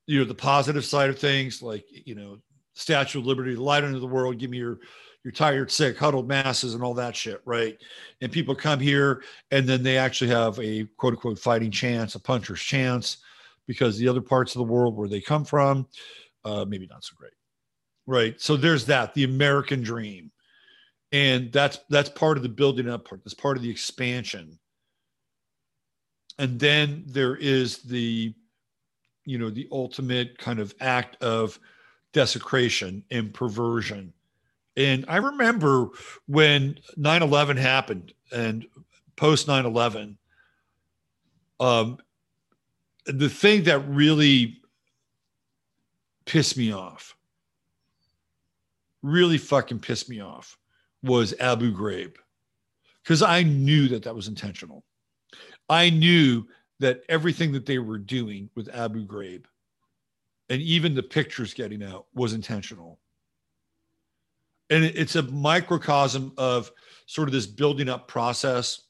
[0.07, 2.39] you know the positive side of things, like you know
[2.75, 4.79] Statue of Liberty, the light under the world, give me your
[5.23, 7.77] your tired, sick, huddled masses and all that shit, right?
[8.21, 12.19] And people come here and then they actually have a quote unquote fighting chance, a
[12.19, 13.17] puncher's chance,
[13.67, 15.87] because the other parts of the world where they come from,
[16.43, 17.33] uh, maybe not so great,
[18.07, 18.41] right?
[18.41, 20.31] So there's that, the American dream,
[21.11, 23.23] and that's that's part of the building up part.
[23.23, 24.57] That's part of the expansion.
[26.39, 28.33] And then there is the,
[29.25, 31.59] you know, the ultimate kind of act of
[32.13, 34.13] desecration and perversion.
[34.77, 35.89] And I remember
[36.27, 38.65] when 9 11 happened and
[39.15, 40.17] post 9 11,
[41.59, 41.97] um,
[43.05, 44.61] the thing that really
[46.25, 47.15] pissed me off,
[49.03, 50.57] really fucking pissed me off,
[51.03, 52.15] was Abu Ghraib.
[53.03, 54.83] Because I knew that that was intentional.
[55.69, 56.45] I knew
[56.79, 59.45] that everything that they were doing with Abu Ghraib
[60.49, 62.99] and even the pictures getting out was intentional.
[64.71, 66.71] And it's a microcosm of
[67.05, 68.87] sort of this building up process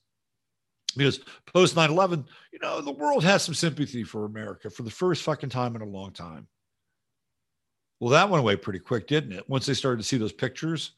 [0.96, 1.20] because
[1.54, 5.24] post 9 11, you know, the world has some sympathy for America for the first
[5.24, 6.48] fucking time in a long time.
[8.00, 9.50] Well, that went away pretty quick, didn't it?
[9.50, 10.92] Once they started to see those pictures,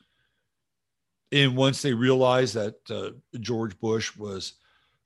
[1.31, 4.53] and once they realized that uh, George Bush was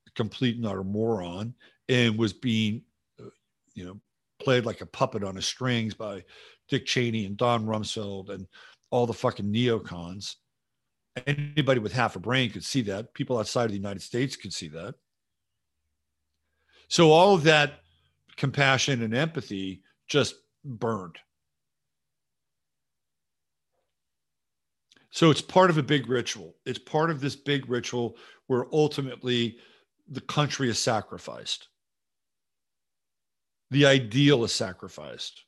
[0.07, 1.53] a complete and utter moron
[1.89, 2.81] and was being,
[3.19, 3.29] uh,
[3.73, 3.99] you know,
[4.39, 6.23] played like a puppet on his strings by
[6.67, 8.45] Dick Cheney and Don Rumsfeld and
[8.89, 10.35] all the fucking neocons.
[11.25, 13.13] Anybody with half a brain could see that.
[13.13, 14.95] People outside of the United States could see that.
[16.89, 17.81] So all of that
[18.35, 21.17] compassion and empathy just burned.
[25.09, 26.55] So it's part of a big ritual.
[26.65, 29.57] It's part of this big ritual where ultimately
[30.07, 31.67] the country is sacrificed
[33.71, 35.43] the ideal is sacrificed.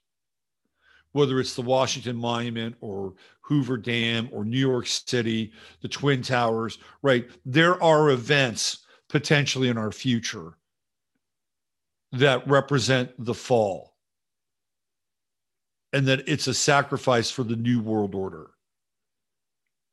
[1.12, 5.52] Whether it's the Washington Monument or Hoover Dam or New York City,
[5.82, 7.28] the Twin Towers, right?
[7.46, 10.54] There are events potentially in our future
[12.12, 13.96] that represent the fall
[15.94, 18.52] and that it's a sacrifice for the new world order.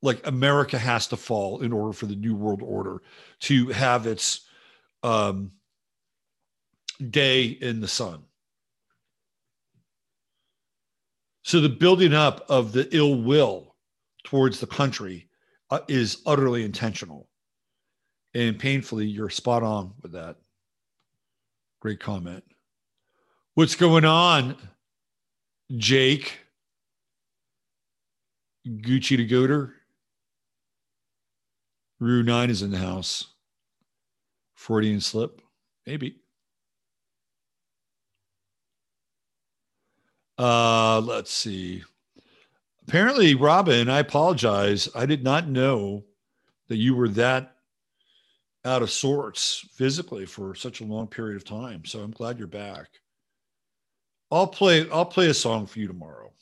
[0.02, 3.02] Like America has to fall in order for the new world order
[3.40, 4.42] to have its
[5.02, 5.52] um,
[7.10, 8.25] day in the sun.
[11.46, 13.76] So the building up of the ill will
[14.24, 15.28] towards the country
[15.70, 17.28] uh, is utterly intentional.
[18.34, 20.38] And painfully, you're spot on with that.
[21.80, 22.42] Great comment.
[23.54, 24.56] What's going on,
[25.76, 26.36] Jake?
[28.66, 29.70] Gucci to Goater?
[32.00, 33.34] Rue 9 is in the house.
[34.56, 35.40] Freudian slip?
[35.86, 36.16] Maybe.
[40.38, 41.82] Uh, let's see.
[42.86, 44.88] Apparently, Robin, I apologize.
[44.94, 46.04] I did not know
[46.68, 47.56] that you were that
[48.64, 51.84] out of sorts physically for such a long period of time.
[51.84, 52.88] So I'm glad you're back.
[54.30, 56.32] I'll play I'll play a song for you tomorrow.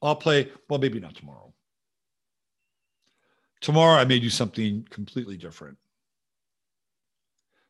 [0.00, 1.52] I'll play well maybe not tomorrow.
[3.60, 5.76] Tomorrow I may do something completely different.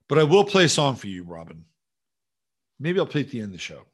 [0.09, 1.65] But I will play a song for you, Robin.
[2.79, 3.87] Maybe I'll play at the end of the show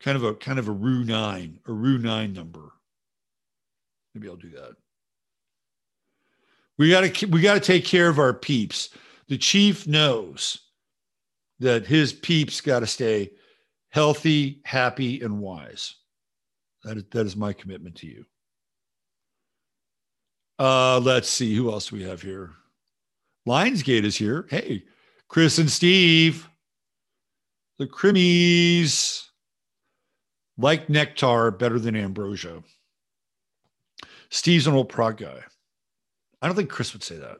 [0.00, 2.72] kind of a kind of a Rue nine, a Rue nine number.
[4.14, 4.76] Maybe I'll do that.
[6.76, 8.90] We got to we got to take care of our peeps.
[9.28, 10.60] The chief knows
[11.58, 13.32] that his peeps got to stay
[13.90, 15.96] healthy, happy, and wise.
[16.84, 18.24] That is, that is my commitment to you.
[20.58, 22.52] Uh, let's see who else do we have here.
[23.46, 24.46] Lionsgate is here.
[24.50, 24.84] Hey,
[25.28, 26.48] Chris and Steve,
[27.78, 29.27] the Crimmies
[30.58, 32.62] like nectar better than ambrosia.
[34.30, 35.40] Steve's an old prog guy.
[36.42, 37.38] I don't think Chris would say that.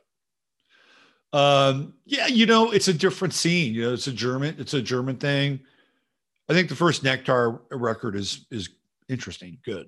[1.31, 3.73] Um, yeah, you know, it's a different scene.
[3.75, 5.59] You know, it's a German, it's a German thing.
[6.49, 8.69] I think the first Nektar record is is
[9.09, 9.87] interesting, good.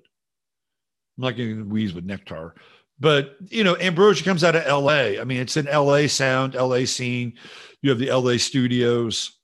[1.18, 2.52] I'm not getting the weeds with Nektar,
[3.00, 5.18] but you know, Ambrosia comes out of L.A.
[5.18, 6.06] I mean, it's an L.A.
[6.06, 6.86] sound, L.A.
[6.86, 7.34] scene.
[7.80, 8.38] You have the L.A.
[8.38, 9.38] studios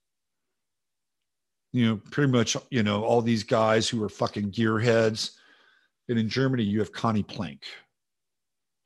[1.72, 5.32] you know, pretty much, you know, all these guys who are fucking gearheads
[6.08, 7.62] And in Germany, you have Conny Plank,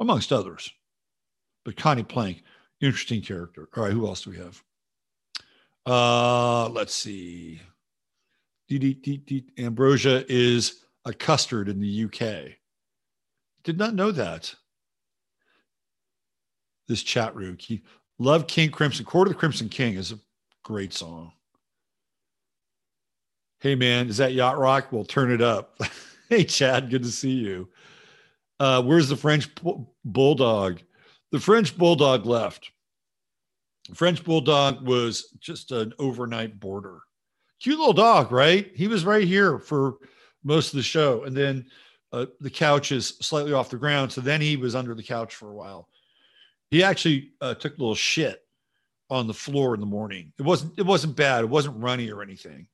[0.00, 0.70] amongst others.
[1.64, 2.42] But Conny Plank,
[2.80, 3.68] interesting character.
[3.76, 4.62] All right, who else do we have?
[5.86, 7.60] Uh, let's see.
[9.58, 12.56] Ambrosia is a custard in the UK.
[13.64, 14.54] Did not know that.
[16.88, 17.58] This chat room.
[18.18, 19.04] Love King Crimson.
[19.04, 20.18] Court of the Crimson King is a
[20.64, 21.32] great song.
[23.62, 24.90] Hey man, is that yacht rock?
[24.90, 25.80] We'll turn it up.
[26.28, 27.68] hey Chad, good to see you.
[28.58, 29.48] Uh, where's the French
[30.04, 30.80] bulldog?
[31.30, 32.72] The French bulldog left.
[33.94, 37.02] French bulldog was just an overnight boarder.
[37.60, 38.68] Cute little dog, right?
[38.74, 39.98] He was right here for
[40.42, 41.64] most of the show, and then
[42.12, 44.10] uh, the couch is slightly off the ground.
[44.10, 45.88] So then he was under the couch for a while.
[46.72, 48.44] He actually uh, took a little shit
[49.08, 50.32] on the floor in the morning.
[50.36, 51.44] It wasn't it wasn't bad.
[51.44, 52.66] It wasn't runny or anything,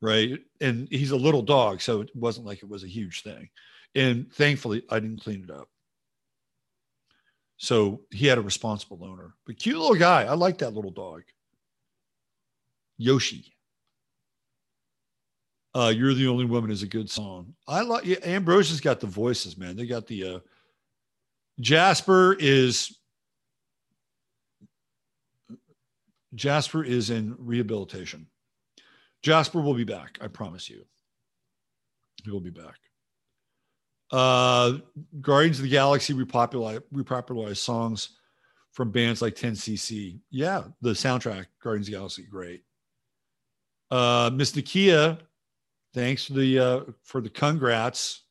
[0.00, 0.38] right?
[0.60, 3.48] And he's a little dog, so it wasn't like it was a huge thing.
[3.94, 5.68] And thankfully, I didn't clean it up.
[7.56, 9.34] So he had a responsible owner.
[9.46, 10.24] But cute little guy.
[10.24, 11.22] I like that little dog.
[12.98, 13.52] Yoshi.
[15.74, 17.54] Uh, You're the Only Woman is a good song.
[17.68, 19.76] I like yeah, Ambrosia's got the voices, man.
[19.76, 20.38] They got the uh,
[21.60, 22.98] Jasper is
[26.34, 28.26] Jasper is in rehabilitation.
[29.26, 30.20] Jasper will be back.
[30.20, 30.84] I promise you.
[32.22, 32.76] He will be back.
[34.12, 34.74] Uh,
[35.20, 38.10] Guardians of the Galaxy repopularized songs
[38.70, 40.20] from bands like 10cc.
[40.30, 42.62] Yeah, the soundtrack, Guardians of the Galaxy, great.
[43.90, 45.18] Uh, Miss Nakia,
[45.92, 48.22] thanks for the uh, for the congrats.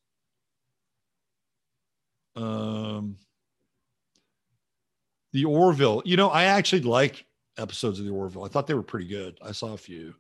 [2.38, 3.18] Um,
[5.34, 7.26] the Orville, you know, I actually like
[7.58, 8.46] episodes of the Orville.
[8.46, 9.38] I thought they were pretty good.
[9.42, 10.16] I saw a few.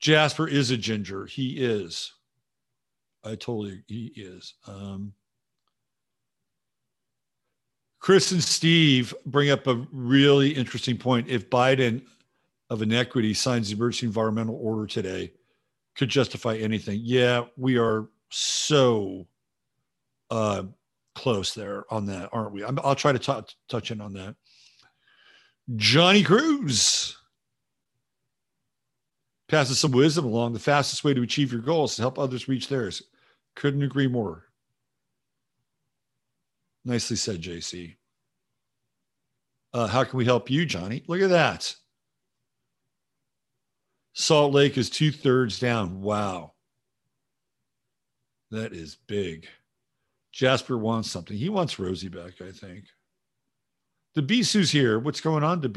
[0.00, 1.26] Jasper is a ginger.
[1.26, 2.12] He is.
[3.24, 4.54] I totally he is.
[4.66, 5.12] Um,
[7.98, 11.28] Chris and Steve bring up a really interesting point.
[11.28, 12.02] If Biden
[12.70, 15.32] of inequity signs the emergency environmental order today,
[15.96, 17.00] could justify anything.
[17.02, 19.26] Yeah, we are so
[20.30, 20.64] uh,
[21.14, 22.62] close there on that, aren't we?
[22.62, 24.36] i will try to t- touch in on that.
[25.74, 27.16] Johnny Cruz
[29.48, 30.52] passes some wisdom along.
[30.52, 33.02] The fastest way to achieve your goals to help others reach theirs.
[33.54, 34.44] Couldn't agree more.
[36.84, 37.96] Nicely said, JC.
[39.72, 41.02] Uh, how can we help you, Johnny?
[41.06, 41.74] Look at that.
[44.14, 46.00] Salt Lake is two thirds down.
[46.00, 46.52] Wow.
[48.50, 49.46] That is big.
[50.32, 51.36] Jasper wants something.
[51.36, 52.84] He wants Rosie back, I think.
[54.14, 54.98] The Bisu's here.
[54.98, 55.68] What's going on, the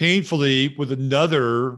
[0.00, 1.76] Painfully, with another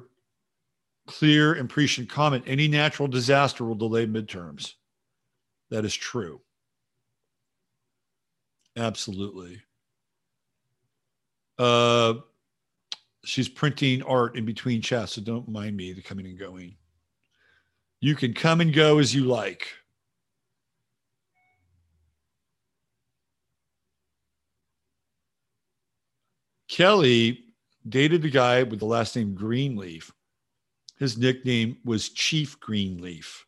[1.08, 4.74] clear and prescient comment, any natural disaster will delay midterms.
[5.70, 6.40] That is true.
[8.76, 9.60] Absolutely.
[11.58, 12.14] Uh,
[13.24, 16.76] she's printing art in between chats, so don't mind me the coming and going.
[18.00, 19.66] You can come and go as you like.
[26.68, 27.46] Kelly
[27.88, 30.12] dated a guy with the last name Greenleaf.
[30.98, 33.46] His nickname was Chief Greenleaf.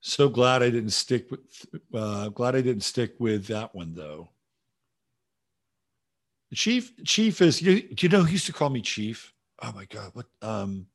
[0.00, 1.40] So glad I didn't stick with.
[1.92, 4.30] Uh, glad I didn't stick with that one though.
[6.54, 7.60] Chief, Chief is.
[7.60, 9.32] You, you know, he used to call me Chief.
[9.62, 10.26] Oh my God, what?
[10.40, 10.86] Um,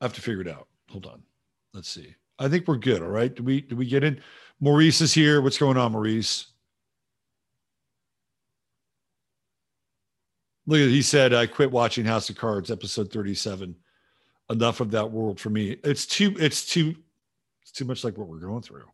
[0.00, 0.68] I have to figure it out.
[0.90, 1.22] Hold on.
[1.72, 2.14] Let's see.
[2.38, 3.02] I think we're good.
[3.02, 3.34] All right.
[3.34, 4.20] Do we do we get in?
[4.60, 5.40] Maurice is here.
[5.40, 6.46] What's going on, Maurice?
[10.66, 13.76] Look at he said I quit watching House of Cards, episode 37.
[14.50, 15.76] Enough of that world for me.
[15.84, 16.94] It's too, it's too,
[17.62, 18.84] it's too much like what we're going through.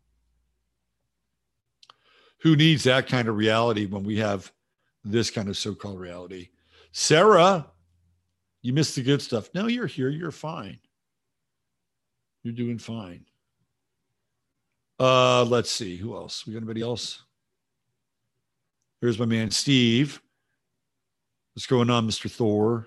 [2.43, 4.51] Who needs that kind of reality when we have
[5.05, 6.51] this kind of so-called reality?
[6.93, 7.67] Sarah,
[8.63, 9.51] you missed the good stuff.
[9.55, 10.09] No, you're here.
[10.09, 10.79] You're fine.
[12.43, 13.27] You're doing fine.
[15.01, 15.97] Uh, let's see.
[15.97, 16.47] Who else?
[16.47, 17.23] We got anybody else?
[19.01, 20.21] Here's my man Steve.
[21.55, 22.31] What's going on, Mr.
[22.31, 22.87] Thor?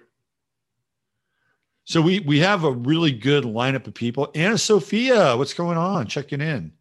[1.85, 4.29] So we we have a really good lineup of people.
[4.35, 6.05] Anna Sophia, what's going on?
[6.05, 6.73] Checking in.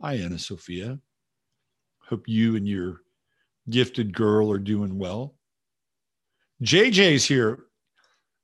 [0.00, 1.00] Hi, Anna Sophia.
[1.98, 3.00] Hope you and your
[3.68, 5.34] gifted girl are doing well.
[6.62, 7.64] JJ's here,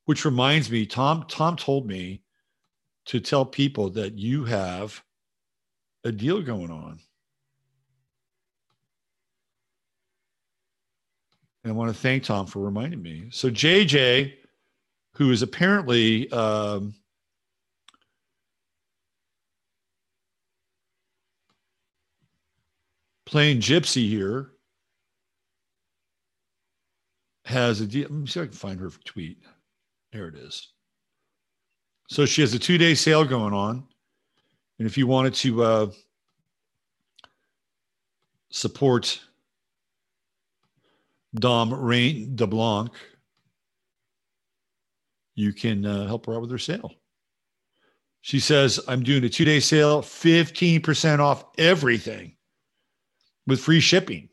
[0.07, 2.23] which reminds me, Tom, Tom told me
[3.07, 5.03] to tell people that you have
[6.05, 6.99] a deal going on.
[11.63, 13.29] And I want to thank Tom for reminding me.
[13.31, 14.35] So JJ,
[15.15, 16.95] who is apparently um,
[23.25, 24.51] playing gypsy here,
[27.47, 28.03] has a deal.
[28.03, 29.39] Let me see if I can find her tweet.
[30.13, 30.73] There it is.
[32.11, 33.85] So she has a two day sale going on.
[34.85, 35.91] And if you wanted to uh,
[38.51, 39.19] support
[41.35, 42.93] Dom Rain de Blanc,
[45.37, 46.93] you can uh, help her out with her sale.
[48.21, 52.37] She says, I'm doing a two day sale, 15% off everything
[53.47, 54.29] with free shipping.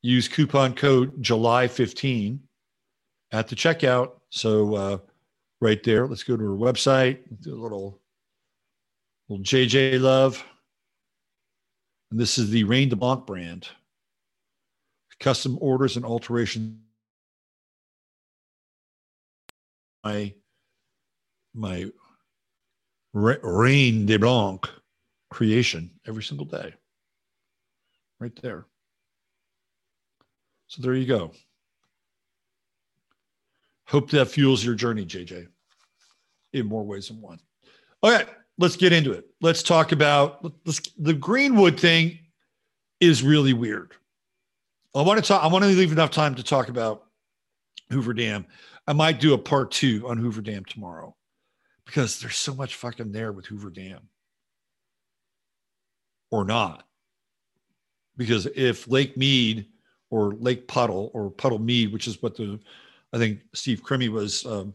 [0.00, 2.38] Use coupon code July15
[3.32, 4.12] at the checkout.
[4.30, 4.98] So, uh,
[5.60, 8.00] right there, let's go to her website, do a little,
[9.28, 10.44] little JJ Love.
[12.10, 13.68] And this is the Rain de Blanc brand.
[15.20, 16.76] Custom orders and alterations.
[20.04, 20.32] My
[21.54, 21.90] my
[23.12, 24.68] Rain de Blanc
[25.30, 26.72] creation every single day.
[28.20, 28.66] Right there.
[30.68, 31.32] So there you go.
[33.86, 35.48] Hope that fuels your journey, JJ,
[36.52, 37.40] in more ways than one.
[38.04, 38.24] Okay,
[38.58, 39.26] let's get into it.
[39.40, 40.52] Let's talk about
[40.98, 42.18] the Greenwood thing
[43.00, 43.92] is really weird.
[44.94, 45.42] I want to talk.
[45.42, 47.06] I want to leave enough time to talk about
[47.90, 48.46] Hoover Dam.
[48.86, 51.14] I might do a part two on Hoover Dam tomorrow
[51.84, 54.00] because there's so much fucking there with Hoover Dam,
[56.30, 56.84] or not.
[58.16, 59.66] Because if Lake Mead
[60.10, 62.58] or Lake Puddle or Puddle Mead, which is what the
[63.12, 64.74] I think Steve Crimmy was um,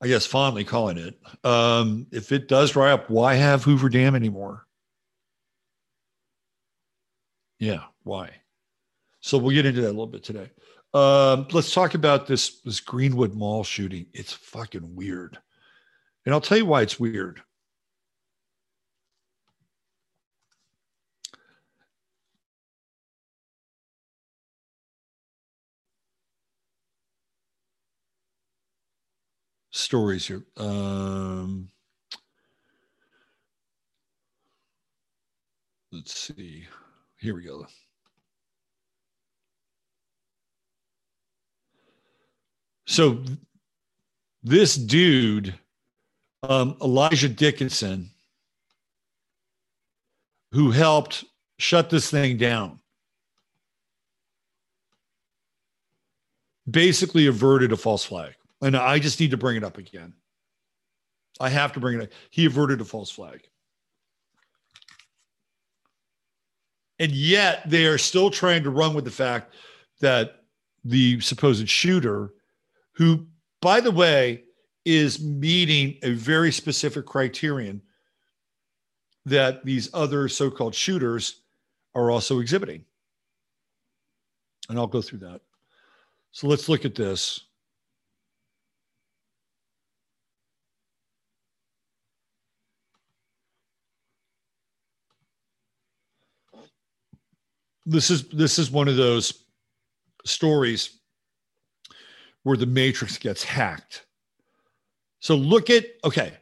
[0.00, 1.18] I guess fondly calling it.
[1.44, 4.66] Um, if it does dry up, why have Hoover Dam anymore?
[7.58, 8.30] Yeah, why?
[9.20, 10.50] So we'll get into that a little bit today.
[10.94, 14.06] Um, let's talk about this this Greenwood Mall shooting.
[14.12, 15.38] It's fucking weird,
[16.24, 17.42] and I'll tell you why it's weird.
[29.88, 30.42] Stories here.
[30.58, 31.70] Um,
[35.90, 36.66] let's see.
[37.18, 37.66] Here we go.
[42.86, 43.24] So
[44.42, 45.54] this dude,
[46.42, 48.10] um, Elijah Dickinson,
[50.52, 51.24] who helped
[51.58, 52.78] shut this thing down,
[56.70, 58.34] basically averted a false flag.
[58.60, 60.14] And I just need to bring it up again.
[61.40, 62.08] I have to bring it up.
[62.30, 63.48] He averted a false flag.
[66.98, 69.54] And yet they are still trying to run with the fact
[70.00, 70.42] that
[70.84, 72.32] the supposed shooter,
[72.92, 73.26] who,
[73.60, 74.44] by the way,
[74.84, 77.82] is meeting a very specific criterion
[79.26, 81.42] that these other so called shooters
[81.94, 82.84] are also exhibiting.
[84.68, 85.40] And I'll go through that.
[86.32, 87.40] So let's look at this.
[97.88, 99.44] This is this is one of those
[100.24, 101.00] stories
[102.42, 104.04] where the matrix gets hacked.
[105.20, 106.34] So look at okay,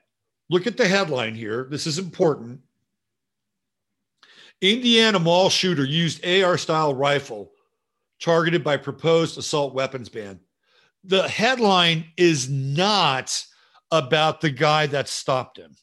[0.51, 1.69] look at the headline here.
[1.71, 2.61] This is important.
[4.61, 7.53] Indiana mall shooter used AR style rifle
[8.21, 10.41] targeted by proposed assault weapons ban.
[11.05, 13.45] The headline is not
[13.93, 15.77] about the guy that stopped him.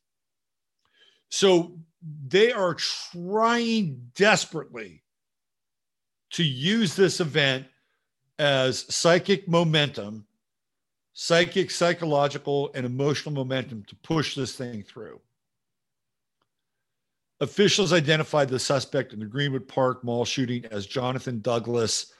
[1.29, 1.79] So
[2.27, 5.02] they are trying desperately
[6.33, 7.65] to use this event
[8.39, 10.25] as psychic momentum,
[11.13, 15.19] psychic, psychological, and emotional momentum to push this thing through.
[17.39, 22.13] Officials identified the suspect in the Greenwood Park mall shooting as Jonathan Douglas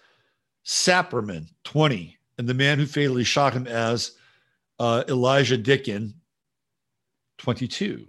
[0.63, 4.17] Sapirman, 20, and the man who fatally shot him as
[4.79, 6.13] uh, Elijah Dicken,
[7.39, 8.07] 22.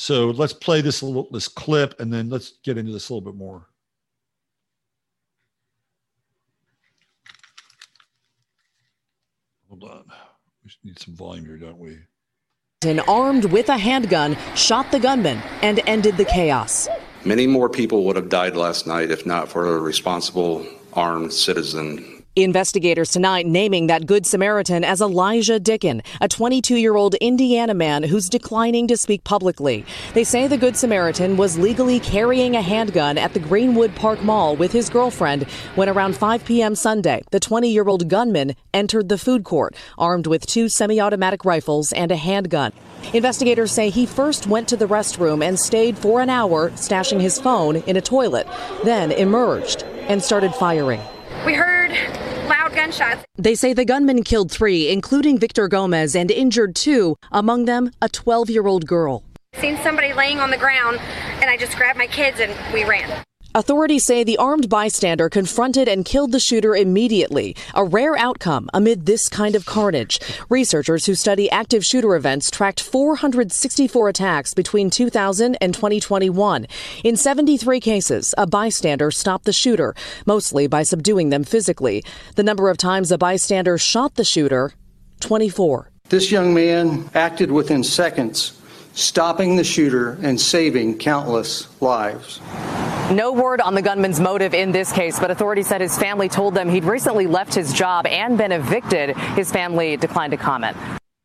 [0.00, 3.32] So let's play this little this clip and then let's get into this a little
[3.32, 3.66] bit more.
[9.68, 10.04] Hold on.
[10.64, 11.98] We need some volume here, don't we?
[12.80, 16.88] And armed with a handgun, shot the gunman and ended the chaos.
[17.26, 22.19] Many more people would have died last night if not for a responsible armed citizen
[22.36, 28.04] Investigators tonight naming that Good Samaritan as Elijah Dicken, a 22 year old Indiana man
[28.04, 29.84] who's declining to speak publicly.
[30.14, 34.54] They say the Good Samaritan was legally carrying a handgun at the Greenwood Park Mall
[34.54, 35.42] with his girlfriend
[35.74, 36.76] when around 5 p.m.
[36.76, 41.44] Sunday, the 20 year old gunman entered the food court armed with two semi automatic
[41.44, 42.72] rifles and a handgun.
[43.12, 47.40] Investigators say he first went to the restroom and stayed for an hour, stashing his
[47.40, 48.46] phone in a toilet,
[48.84, 51.00] then emerged and started firing.
[51.46, 51.90] We heard
[52.48, 53.24] loud gunshots.
[53.36, 58.08] They say the gunman killed three, including Victor Gomez, and injured two, among them a
[58.10, 59.24] 12 year old girl.
[59.54, 61.00] I seen somebody laying on the ground,
[61.40, 63.24] and I just grabbed my kids and we ran.
[63.52, 69.06] Authorities say the armed bystander confronted and killed the shooter immediately, a rare outcome amid
[69.06, 70.20] this kind of carnage.
[70.48, 76.68] Researchers who study active shooter events tracked 464 attacks between 2000 and 2021.
[77.02, 79.96] In 73 cases, a bystander stopped the shooter,
[80.26, 82.04] mostly by subduing them physically.
[82.36, 84.74] The number of times a bystander shot the shooter,
[85.18, 85.90] 24.
[86.08, 88.59] This young man acted within seconds
[88.94, 92.40] stopping the shooter and saving countless lives.
[93.10, 96.54] No word on the gunman's motive in this case, but authorities said his family told
[96.54, 99.16] them he'd recently left his job and been evicted.
[99.16, 100.76] His family declined to comment.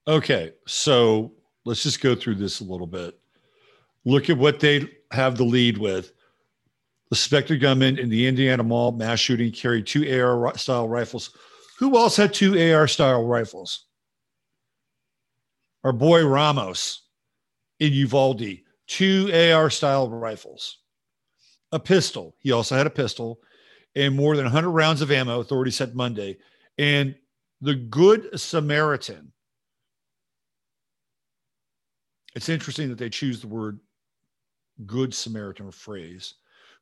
[0.08, 3.20] Okay, so let's just go through this a little bit.
[4.04, 6.12] Look at what they have the lead with.
[7.10, 11.36] The suspected gunman in the Indiana Mall mass shooting carried two AR style rifles.
[11.78, 13.86] Who else had two AR style rifles?
[15.84, 17.02] Our boy Ramos
[17.80, 20.80] in Uvalde, two AR style rifles,
[21.72, 22.36] a pistol.
[22.40, 23.40] He also had a pistol
[23.96, 26.38] and more than 100 rounds of ammo, authorities said Monday.
[26.78, 27.16] And
[27.62, 29.32] the Good Samaritan.
[32.36, 33.80] It's interesting that they choose the word
[34.86, 36.34] Good Samaritan phrase,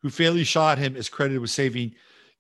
[0.02, 1.94] who fatally shot him, is credited with saving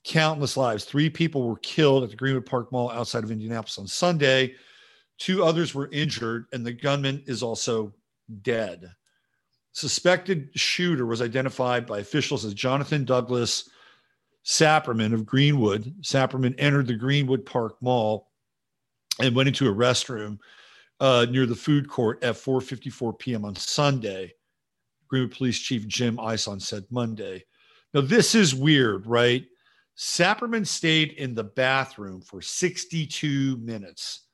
[0.03, 0.83] countless lives.
[0.83, 4.55] Three people were killed at the Greenwood Park Mall outside of Indianapolis on Sunday.
[5.19, 7.93] Two others were injured, and the gunman is also
[8.41, 8.91] dead.
[9.73, 13.69] Suspected shooter was identified by officials as Jonathan Douglas
[14.43, 15.93] Sapirman of Greenwood.
[16.01, 18.29] Sapirman entered the Greenwood Park Mall
[19.19, 20.37] and went into a restroom
[20.99, 23.45] uh, near the food court at 4:54 p.m.
[23.45, 24.33] on Sunday.
[25.07, 27.43] Greenwood Police Chief Jim Ison said Monday.
[27.93, 29.45] Now this is weird, right?
[29.95, 34.27] Sapirman stayed in the bathroom for 62 minutes,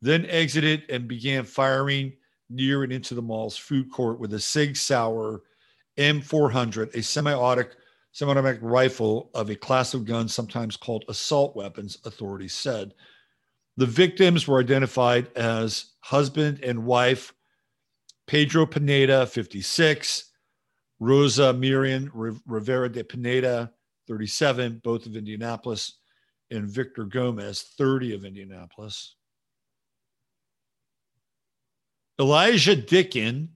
[0.00, 2.12] then exited and began firing
[2.50, 5.42] near and into the mall's food court with a Sig Sauer
[5.96, 7.76] M400, a semi-automatic
[8.12, 12.92] semi-automatic rifle of a class of guns sometimes called assault weapons, authorities said.
[13.76, 17.32] The victims were identified as husband and wife
[18.26, 20.30] Pedro Pineda, 56,
[21.00, 22.10] Rosa Miriam
[22.46, 23.72] Rivera de Pineda,
[24.06, 25.98] 37, both of Indianapolis,
[26.50, 29.16] and Victor Gomez, 30 of Indianapolis.
[32.20, 33.48] Elijah Dicken,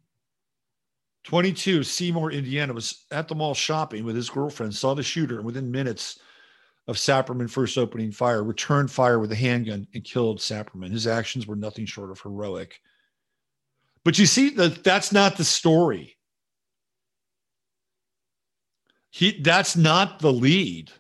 [1.25, 5.45] 22, Seymour, Indiana, was at the mall shopping with his girlfriend, saw the shooter, and
[5.45, 6.19] within minutes
[6.89, 10.91] of Sapirman first opening fire, returned fire with a handgun and killed Sapirman.
[10.91, 12.81] His actions were nothing short of heroic.
[14.03, 16.17] But you see that that's not the story.
[19.11, 20.91] He that's not the lead.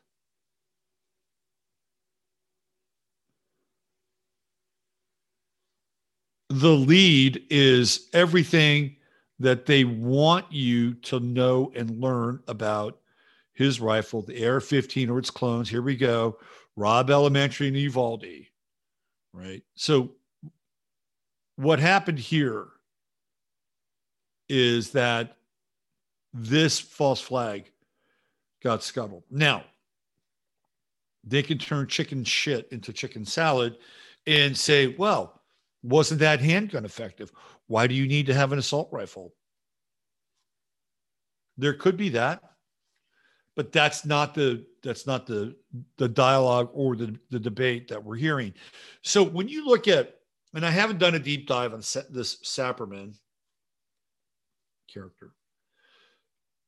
[6.51, 8.97] The lead is everything
[9.38, 12.99] that they want you to know and learn about
[13.53, 15.68] his rifle, the AR 15 or its clones.
[15.68, 16.38] Here we go.
[16.76, 18.47] Robb Elementary in Uvalde.
[19.32, 19.62] Right.
[19.74, 20.12] So,
[21.57, 22.66] what happened here
[24.49, 25.36] is that
[26.32, 27.70] this false flag
[28.62, 29.22] got scuttled.
[29.30, 29.64] Now,
[31.22, 33.78] they can turn chicken shit into chicken salad
[34.26, 35.42] and say, well,
[35.85, 37.30] wasn't that handgun effective?
[37.66, 39.35] Why do you need to have an assault rifle?
[41.59, 42.43] There could be that,
[43.55, 45.55] but that's not the that's not the
[45.99, 48.55] the dialogue or the the debate that we're hearing.
[49.03, 50.16] So when you look at,
[50.55, 51.80] and I haven't done a deep dive on
[52.11, 53.14] this Sapirman
[54.93, 55.32] character,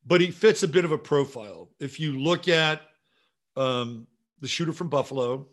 [0.06, 1.70] but he fits a bit of a profile.
[1.80, 2.82] If you look at
[3.56, 4.06] um,
[4.40, 5.48] the shooter from Buffalo,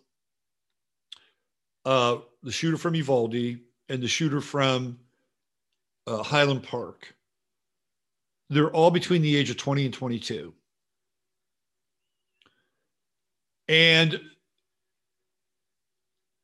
[1.85, 3.59] uh, the shooter from Uvalde,
[3.89, 4.99] and the shooter from
[6.07, 7.13] uh, Highland Park.
[8.49, 10.53] They're all between the age of 20 and 22.
[13.67, 14.19] And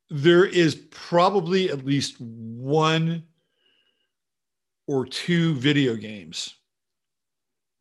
[0.10, 3.24] there is probably at least one
[4.88, 6.56] or two video games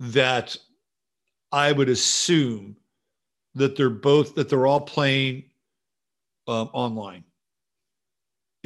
[0.01, 0.57] that
[1.51, 2.77] I would assume
[3.55, 5.45] that they're both that they're all playing
[6.47, 7.25] um, online.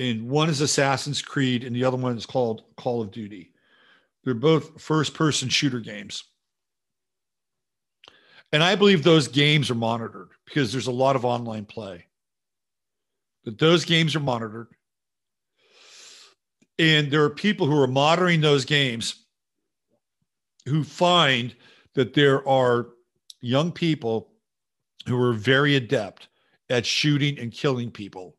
[0.02, 3.52] And one is Assassin's Creed, and the other one is called Call of Duty.
[4.24, 6.24] They're both first person shooter games.
[8.50, 12.06] And I believe those games are monitored because there's a lot of online play.
[13.44, 14.66] But those games are monitored.
[16.80, 19.24] And there are people who are monitoring those games
[20.66, 21.54] who find
[21.94, 22.88] that there are
[23.40, 24.32] young people
[25.06, 26.26] who are very adept
[26.68, 28.36] at shooting and killing people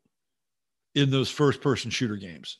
[0.94, 2.58] in those first person shooter games.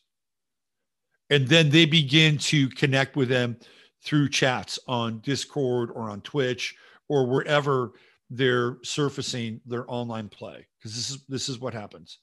[1.30, 3.57] And then they begin to connect with them
[4.03, 6.74] through chats on Discord or on Twitch
[7.09, 7.93] or wherever
[8.30, 12.18] they're surfacing their online play because this is this is what happens.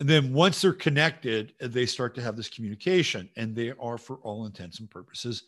[0.00, 4.16] And then once they're connected, they start to have this communication and they are for
[4.16, 5.44] all intents and purposes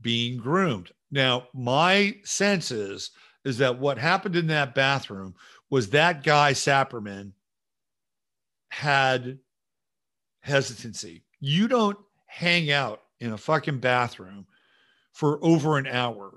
[0.00, 0.90] being groomed.
[1.10, 3.10] Now, my sense is
[3.44, 5.34] is that what happened in that bathroom
[5.70, 7.32] was that guy Sapirman
[8.68, 9.38] had
[10.40, 11.24] hesitancy.
[11.40, 14.46] You don't hang out in a fucking bathroom
[15.12, 16.32] for over an hour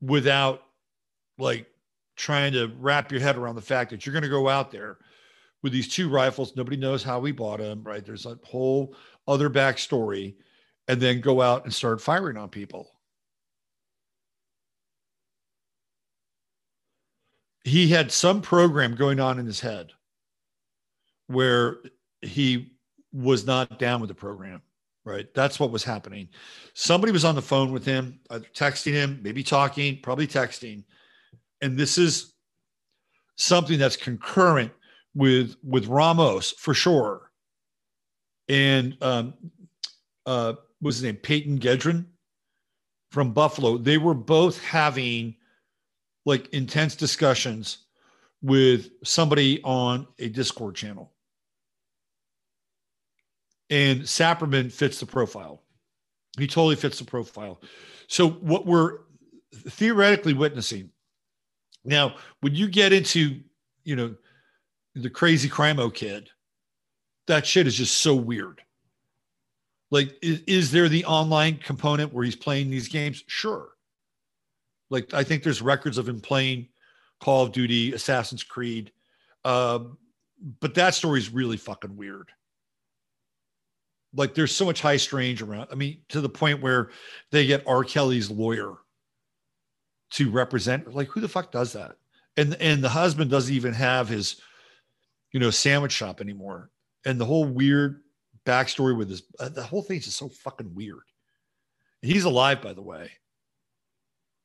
[0.00, 0.62] without
[1.38, 1.66] like
[2.16, 4.98] trying to wrap your head around the fact that you're going to go out there
[5.62, 6.54] with these two rifles.
[6.56, 8.04] Nobody knows how we bought them, right?
[8.04, 8.94] There's a whole
[9.26, 10.36] other backstory,
[10.88, 12.92] and then go out and start firing on people.
[17.66, 19.92] He had some program going on in his head
[21.26, 21.78] where
[22.22, 22.72] he
[23.12, 24.62] was not down with the program
[25.06, 25.32] right?
[25.34, 26.28] That's what was happening.
[26.74, 30.84] Somebody was on the phone with him either texting him maybe talking probably texting.
[31.62, 32.34] And this is
[33.36, 34.72] something that's concurrent
[35.14, 37.30] with with ramos for sure.
[38.48, 39.34] And um
[40.26, 41.16] uh was his name?
[41.16, 42.06] Payton Gendron
[43.12, 43.78] from buffalo.
[43.78, 45.36] They were both having
[46.26, 47.78] like intense discussions
[48.42, 51.12] with somebody on a Discord channel.
[53.70, 55.62] And Sapirman fits the profile.
[56.38, 57.62] He totally fits the profile.
[58.08, 58.98] So, what we're
[59.70, 60.90] theoretically witnessing
[61.86, 63.40] now, when you get into,
[63.84, 64.14] you know,
[64.96, 66.28] the crazy crimo kid,
[67.28, 68.60] that shit is just so weird.
[69.90, 73.22] Like, is, is there the online component where he's playing these games?
[73.28, 73.68] Sure.
[74.90, 76.68] Like I think there's records of him playing
[77.20, 78.92] Call of Duty, Assassin's Creed,
[79.44, 79.98] um,
[80.60, 82.30] but that story is really fucking weird.
[84.14, 85.68] Like there's so much high strange around.
[85.70, 86.90] I mean, to the point where
[87.30, 87.84] they get R.
[87.84, 88.76] Kelly's lawyer
[90.10, 90.94] to represent.
[90.94, 91.96] Like, who the fuck does that?
[92.36, 94.40] And and the husband doesn't even have his,
[95.32, 96.70] you know, sandwich shop anymore.
[97.04, 98.02] And the whole weird
[98.44, 101.00] backstory with this, uh, the whole thing's just so fucking weird.
[102.02, 103.10] He's alive, by the way.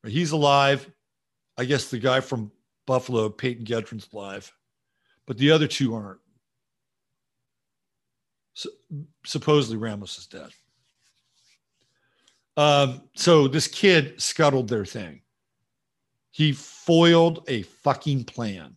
[0.06, 0.90] He's alive.
[1.58, 2.52] I guess the guy from
[2.88, 4.52] Buffalo, Payton Gendron's alive,
[5.28, 6.20] but the other two aren't.
[8.54, 8.70] So,
[9.26, 10.50] supposedly Ramos is dead.
[12.58, 15.22] Um, so this kid scuttled their thing.
[16.32, 18.76] He foiled a fucking plan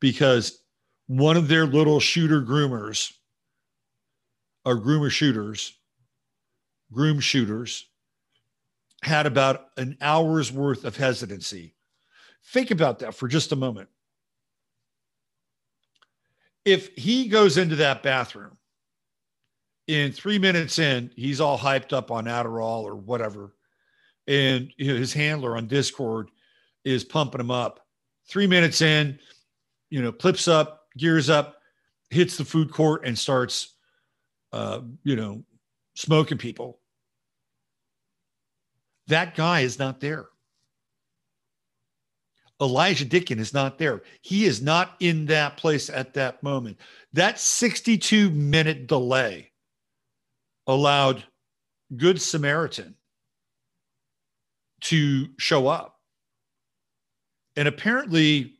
[0.00, 0.62] because
[1.06, 3.12] one of their little shooter groomers
[4.64, 5.76] or groomer shooters,
[6.92, 7.89] groom shooters,
[9.02, 11.74] had about an hour's worth of hesitancy.
[12.46, 13.88] Think about that for just a moment.
[16.64, 18.56] If he goes into that bathroom,
[19.86, 23.54] in three minutes in, he's all hyped up on Adderall or whatever,
[24.28, 26.30] and his handler on Discord
[26.84, 27.86] is pumping him up.
[28.28, 29.18] Three minutes in,
[29.88, 31.56] you know, clips up, gears up,
[32.10, 33.74] hits the food court, and starts,
[34.52, 35.42] uh, you know,
[35.94, 36.79] smoking people
[39.10, 40.26] that guy is not there.
[42.60, 44.02] Elijah Dicken is not there.
[44.20, 46.78] He is not in that place at that moment.
[47.12, 49.50] That 62 minute delay
[50.66, 51.24] allowed
[51.96, 52.94] Good Samaritan
[54.82, 55.98] to show up.
[57.56, 58.54] And apparently,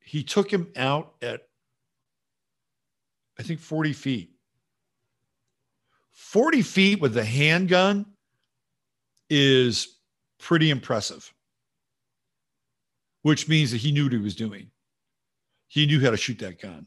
[0.00, 1.42] he took him out at,
[3.38, 4.30] I think, 40 feet.
[6.10, 8.06] 40 feet with a handgun
[9.30, 9.96] is
[10.38, 11.32] pretty impressive,
[13.22, 14.70] which means that he knew what he was doing.
[15.68, 16.86] He knew how to shoot that gun.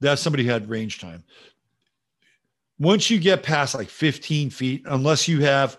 [0.00, 1.22] That's somebody had range time.
[2.78, 5.78] Once you get past like 15 feet, unless you have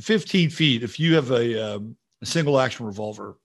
[0.00, 3.36] 15 feet, if you have a, um, a single action revolver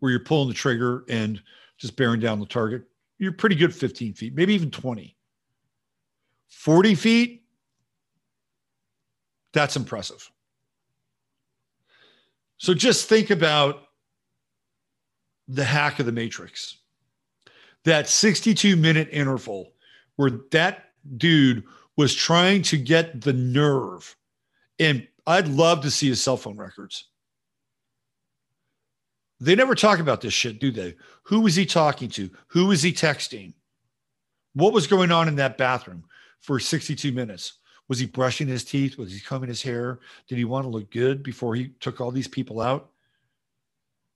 [0.00, 1.40] where you're pulling the trigger and
[1.78, 2.82] just bearing down the target,
[3.18, 5.16] you're pretty good 15 feet, maybe even 20.
[6.48, 7.42] 40 feet,
[9.52, 10.30] that's impressive.
[12.58, 13.84] So just think about
[15.46, 16.78] the hack of the Matrix.
[17.84, 19.72] That 62 minute interval
[20.16, 21.64] where that dude
[21.96, 24.16] was trying to get the nerve.
[24.78, 27.04] And I'd love to see his cell phone records.
[29.40, 30.96] They never talk about this shit, do they?
[31.24, 32.30] Who was he talking to?
[32.48, 33.54] Who was he texting?
[34.54, 36.04] What was going on in that bathroom
[36.40, 37.58] for 62 minutes?
[37.88, 38.98] Was he brushing his teeth?
[38.98, 40.00] Was he combing his hair?
[40.28, 42.90] Did he want to look good before he took all these people out?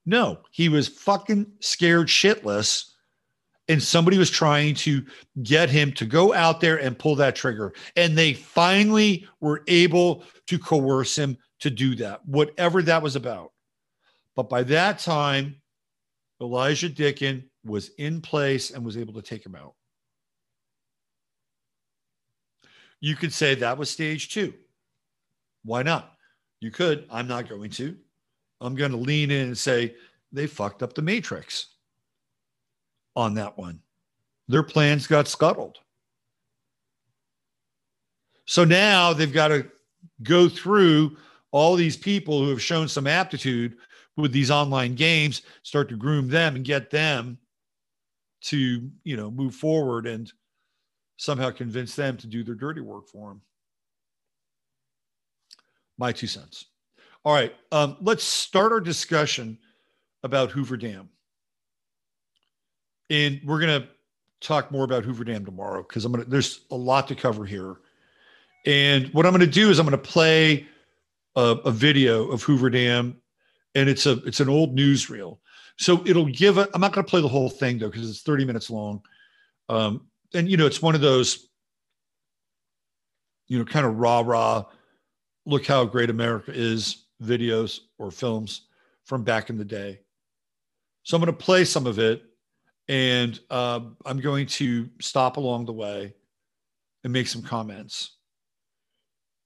[0.04, 2.88] No, he was fucking scared shitless.
[3.68, 5.06] And somebody was trying to
[5.42, 7.72] get him to go out there and pull that trigger.
[7.96, 13.52] And they finally were able to coerce him to do that, whatever that was about.
[14.34, 15.62] But by that time,
[16.40, 19.74] Elijah Dicken was in place and was able to take him out.
[23.03, 24.55] You could say that was stage two.
[25.64, 26.14] Why not?
[26.61, 27.05] You could.
[27.11, 27.96] I'm not going to.
[28.61, 29.96] I'm going to lean in and say
[30.30, 31.66] they fucked up the matrix
[33.16, 33.80] on that one.
[34.46, 35.78] Their plans got scuttled.
[38.46, 39.66] So now they've got to
[40.22, 41.16] go through
[41.50, 43.76] all these people who have shown some aptitude
[44.16, 47.36] with these online games, start to groom them and get them
[48.42, 50.32] to, you know, move forward and
[51.22, 53.40] somehow convince them to do their dirty work for them.
[55.96, 56.64] My two cents.
[57.24, 59.56] All right, um, let's start our discussion
[60.24, 61.08] about Hoover Dam.
[63.08, 63.88] And we're going to
[64.40, 67.44] talk more about Hoover Dam tomorrow because I'm going to, there's a lot to cover
[67.44, 67.76] here.
[68.66, 70.66] And what I'm going to do is I'm going to play
[71.36, 73.16] a, a, video of Hoover Dam,
[73.76, 75.38] and it's a it's an old newsreel.
[75.78, 76.58] So it'll give.
[76.58, 79.02] I'm not going to play the whole thing though because it's 30 minutes long.
[79.68, 81.49] Um, and you know it's one of those,
[83.49, 84.64] you know, kind of rah rah,
[85.47, 88.68] look how great America is videos or films
[89.05, 90.01] from back in the day.
[91.03, 92.22] So I'm going to play some of it,
[92.89, 96.14] and uh, I'm going to stop along the way
[97.05, 98.16] and make some comments.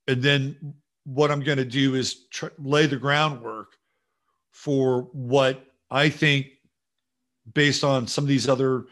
[0.06, 0.74] And then
[1.04, 3.76] what I'm going to do is tr- lay the groundwork
[4.52, 6.48] for what I think,
[7.54, 8.84] based on some of these other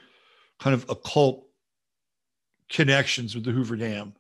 [0.61, 1.45] kind of occult
[2.71, 4.15] connections with the Hoover Dam,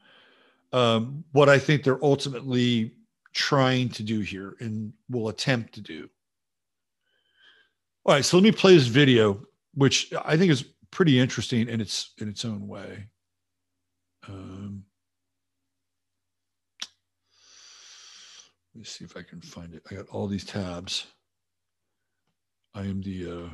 [0.72, 2.92] um, what I think they're ultimately
[3.32, 6.08] trying to do here and will attempt to do.
[8.04, 9.40] All right, so let me play this video,
[9.74, 13.06] which I think is pretty interesting in its in its own way.
[14.28, 14.84] Um,
[18.74, 19.82] let me see if I can find it.
[19.90, 21.06] I got all these tabs.
[22.74, 23.48] I am the uh,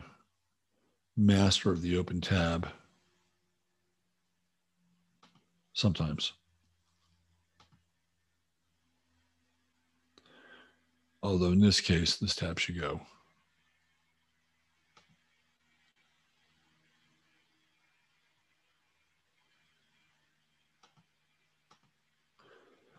[1.16, 2.68] master of the open tab.
[5.80, 6.34] Sometimes.
[11.22, 13.00] Although in this case, this tab should go.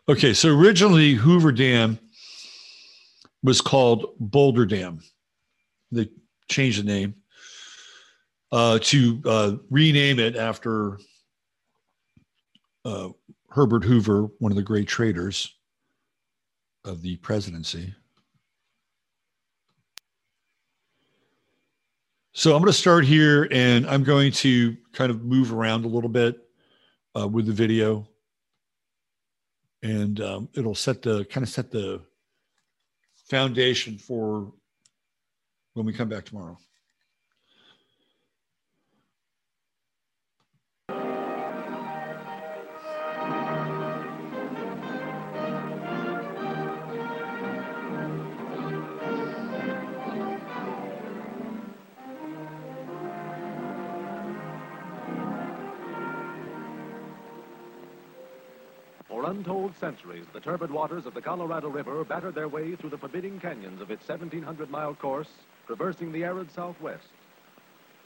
[0.10, 2.00] Okay, so originally Hoover Dam
[3.44, 5.02] was called Boulder Dam.
[5.92, 6.10] They
[6.50, 7.14] changed the name
[8.52, 10.98] uh, to uh, rename it after
[12.86, 13.10] uh,
[13.50, 15.56] Herbert Hoover, one of the great traitors
[16.86, 17.94] of the presidency.
[22.34, 25.90] So I'm going to start here and I'm going to kind of move around a
[25.90, 26.40] little bit
[27.20, 28.08] uh, with the video
[29.84, 32.02] and um, it'll set the kind of set the
[33.30, 34.52] foundation for
[35.74, 36.58] when we come back tomorrow.
[59.32, 63.40] Untold centuries, the turbid waters of the Colorado River battered their way through the forbidding
[63.40, 65.30] canyons of its 1,700-mile course,
[65.68, 67.08] traversing the arid southwest.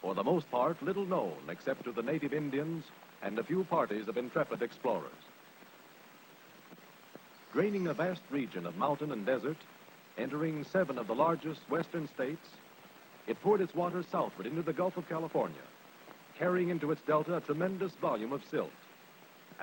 [0.03, 2.85] For the most part, little known except to the native Indians
[3.23, 5.23] and a few parties of intrepid explorers.
[7.53, 9.57] Draining a vast region of mountain and desert,
[10.19, 12.49] entering seven of the largest western states,
[13.26, 15.65] it poured its waters southward into the Gulf of California,
[16.38, 18.69] carrying into its delta a tremendous volume of silt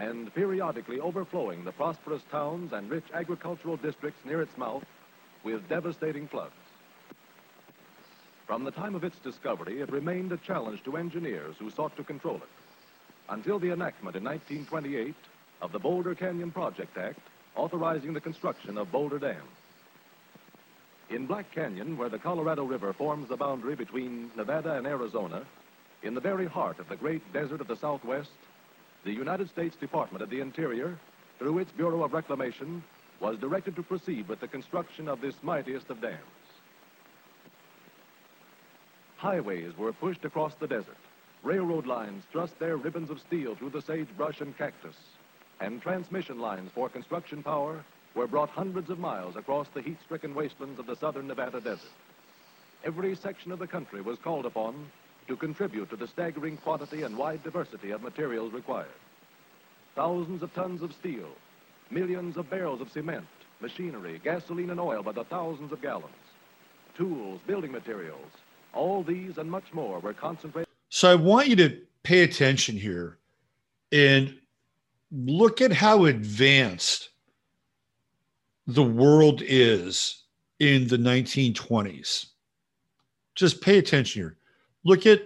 [0.03, 4.85] and periodically overflowing the prosperous towns and rich agricultural districts near its mouth
[5.45, 6.51] with devastating floods.
[8.45, 12.03] From the time of its discovery, it remained a challenge to engineers who sought to
[12.03, 12.49] control it,
[13.29, 15.15] until the enactment in 1928
[15.61, 17.21] of the Boulder Canyon Project Act,
[17.55, 19.47] authorizing the construction of Boulder Dam.
[21.11, 25.45] In Black Canyon, where the Colorado River forms the boundary between Nevada and Arizona,
[26.03, 28.31] in the very heart of the great desert of the Southwest,
[29.05, 30.97] the United States Department of the Interior,
[31.39, 32.83] through its Bureau of Reclamation,
[33.21, 36.19] was directed to proceed with the construction of this mightiest of dams.
[39.17, 40.97] Highways were pushed across the desert.
[41.43, 44.97] Railroad lines thrust their ribbons of steel through the sagebrush and cactus.
[45.61, 47.85] And transmission lines for construction power
[48.15, 51.91] were brought hundreds of miles across the heat-stricken wastelands of the southern Nevada desert.
[52.85, 54.91] Every section of the country was called upon
[55.33, 59.01] to contribute to the staggering quantity and wide diversity of materials required.
[59.95, 61.31] Thousands of tons of steel,
[61.91, 63.25] millions of barrels of cement,
[63.59, 66.13] machinery, gasoline and oil by the thousands of gallons,
[66.95, 68.31] tools, building materials,
[68.75, 70.69] all these and much more were concentrated.
[70.91, 73.17] So I want you to pay attention here
[73.91, 74.37] and
[75.11, 77.09] look at how advanced
[78.67, 80.25] the world is
[80.59, 82.27] in the 1920s.
[83.35, 84.37] Just pay attention here.
[84.85, 85.23] Look at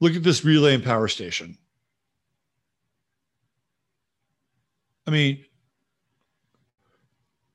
[0.00, 1.58] look at this relay and power station.
[5.06, 5.44] I mean,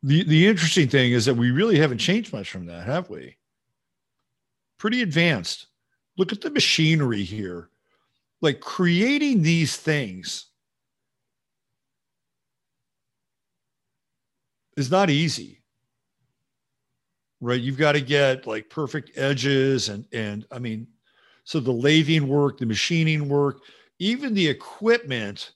[0.03, 3.37] the the interesting thing is that we really haven't changed much from that, have we?
[4.77, 5.67] Pretty advanced.
[6.17, 7.69] Look at the machinery here.
[8.41, 10.47] Like creating these things
[14.77, 15.61] is not easy.
[17.45, 17.61] Right?
[17.61, 20.87] You've got to get like perfect edges and and I mean
[21.43, 23.61] so the lathing work, the machining work,
[23.99, 25.51] even the equipment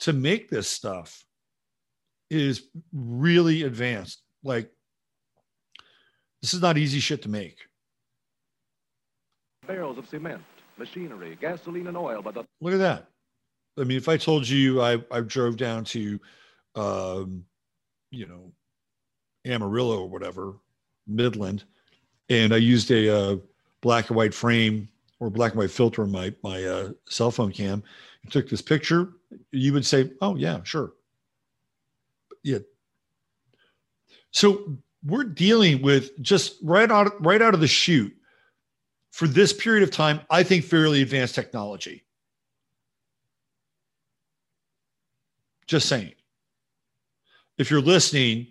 [0.00, 1.24] to make this stuff
[2.28, 4.20] is really advanced.
[4.44, 4.70] Like,
[6.42, 7.56] this is not easy shit to make.
[9.66, 10.42] Barrels of cement,
[10.76, 12.20] machinery, gasoline, and oil.
[12.20, 13.08] But the- look at that.
[13.78, 16.20] I mean, if I told you I, I drove down to,
[16.74, 17.46] um,
[18.10, 18.52] you know,
[19.46, 20.56] Amarillo or whatever,
[21.06, 21.64] Midland,
[22.28, 23.36] and I used a uh,
[23.80, 24.88] black and white frame
[25.20, 27.82] or black and white filter on my my uh, cell phone cam,
[28.22, 29.12] and took this picture,
[29.50, 30.92] you would say, "Oh yeah, sure."
[32.42, 32.58] Yeah.
[34.30, 38.16] So we're dealing with just right out right out of the chute
[39.10, 40.20] for this period of time.
[40.30, 42.04] I think fairly advanced technology.
[45.66, 46.14] Just saying.
[47.58, 48.48] If you're listening,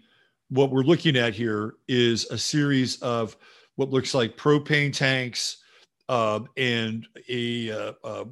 [0.52, 3.38] what we're looking at here is a series of
[3.78, 5.64] what looks like propane tanks
[6.10, 8.26] um, and a, uh, uh,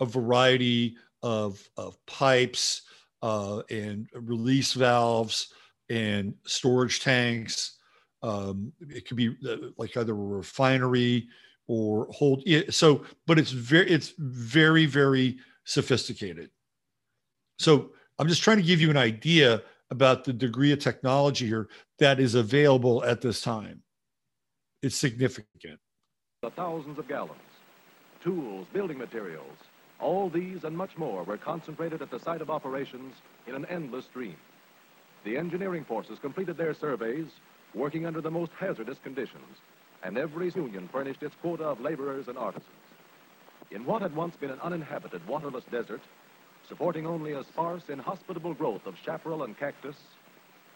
[0.00, 2.82] a variety of, of pipes
[3.22, 5.52] uh, and release valves
[5.90, 7.76] and storage tanks.
[8.22, 11.28] Um, it could be uh, like either a refinery
[11.66, 12.42] or hold.
[12.70, 16.48] So, but it's very, it's very, very sophisticated.
[17.58, 21.68] So I'm just trying to give you an idea about the degree of technology here
[21.98, 23.82] that is available at this time.
[24.82, 25.78] It's significant.
[26.42, 27.40] The thousands of gallons,
[28.22, 29.56] tools, building materials,
[30.00, 33.14] all these and much more were concentrated at the site of operations
[33.46, 34.36] in an endless stream.
[35.24, 37.26] The engineering forces completed their surveys,
[37.74, 39.58] working under the most hazardous conditions,
[40.02, 42.68] and every union furnished its quota of laborers and artisans.
[43.70, 46.02] In what had once been an uninhabited, waterless desert,
[46.68, 49.96] supporting only a sparse, inhospitable growth of chaparral and cactus,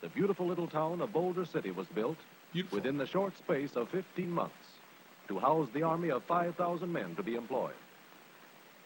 [0.01, 2.19] the beautiful little town of Boulder City was built
[2.53, 2.79] beautiful.
[2.79, 4.55] within the short space of 15 months
[5.29, 7.75] to house the army of 5,000 men to be employed.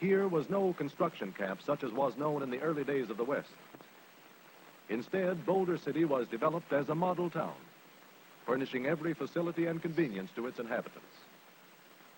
[0.01, 3.24] Here was no construction camp such as was known in the early days of the
[3.24, 3.51] West.
[4.89, 7.55] Instead, Boulder City was developed as a model town,
[8.45, 11.07] furnishing every facility and convenience to its inhabitants.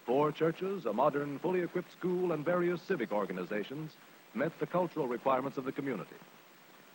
[0.07, 3.93] Four churches, a modern, fully equipped school, and various civic organizations
[4.35, 6.17] met the cultural requirements of the community,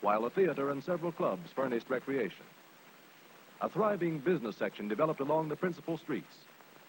[0.02, 2.46] while a theater and several clubs furnished recreation.
[3.62, 6.36] A thriving business section developed along the principal streets,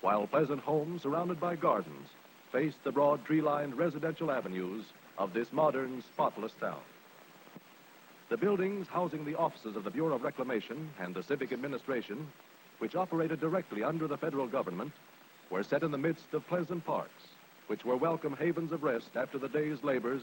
[0.01, 2.09] while pleasant homes surrounded by gardens
[2.53, 4.85] faced the broad tree-lined residential avenues
[5.19, 6.81] of this modern, spotless town.
[8.29, 12.27] The buildings housing the offices of the Bureau of Reclamation and the Civic Administration,
[12.79, 14.93] which operated directly under the federal government,
[15.51, 17.23] were set in the midst of pleasant parks,
[17.71, 20.23] which were welcome havens of rest after the day's labors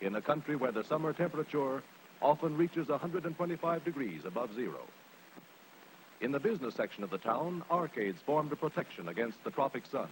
[0.00, 1.80] in a country where the summer temperature
[2.20, 4.80] often reaches 125 degrees above zero.
[6.20, 10.08] In the business section of the town, arcades formed a protection against the tropic sun.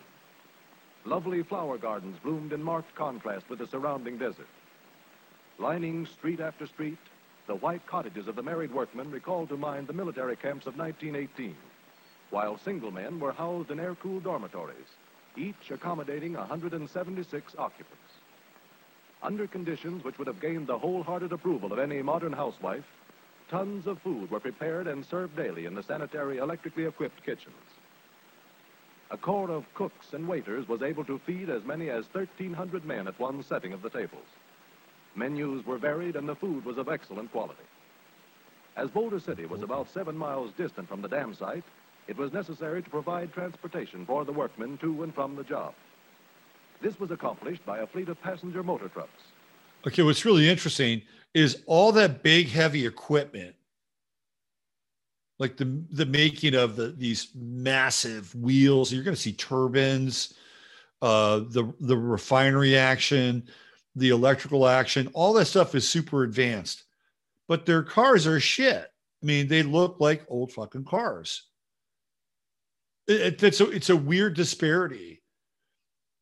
[1.04, 4.46] Lovely flower gardens bloomed in marked contrast with the surrounding desert.
[5.58, 6.98] Lining street after street,
[7.48, 11.56] the white cottages of the married workmen recalled to mind the military camps of 1918,
[12.30, 14.86] while single men were housed in air-cooled dormitories,
[15.36, 18.02] each accommodating 176 occupants.
[19.22, 22.84] Under conditions which would have gained the wholehearted approval of any modern housewife,
[23.48, 27.54] tons of food were prepared and served daily in the sanitary electrically equipped kitchens.
[29.10, 33.06] A corps of cooks and waiters was able to feed as many as 1,300 men
[33.06, 34.26] at one setting of the tables.
[35.14, 37.62] Menus were varied and the food was of excellent quality.
[38.76, 41.64] As Boulder City was about seven miles distant from the dam site,
[42.08, 45.74] it was necessary to provide transportation for the workmen to and from the job.
[46.80, 49.22] This was accomplished by a fleet of passenger motor trucks.
[49.86, 51.02] Okay, what's really interesting
[51.34, 53.54] is all that big, heavy equipment,
[55.38, 58.92] like the the making of the these massive wheels.
[58.92, 60.34] You're going to see turbines,
[61.02, 63.44] uh, the the refinery action,
[63.94, 65.08] the electrical action.
[65.12, 66.84] All that stuff is super advanced,
[67.48, 68.90] but their cars are shit.
[69.22, 71.44] I mean, they look like old fucking cars.
[73.06, 75.22] It, it, it's a it's a weird disparity.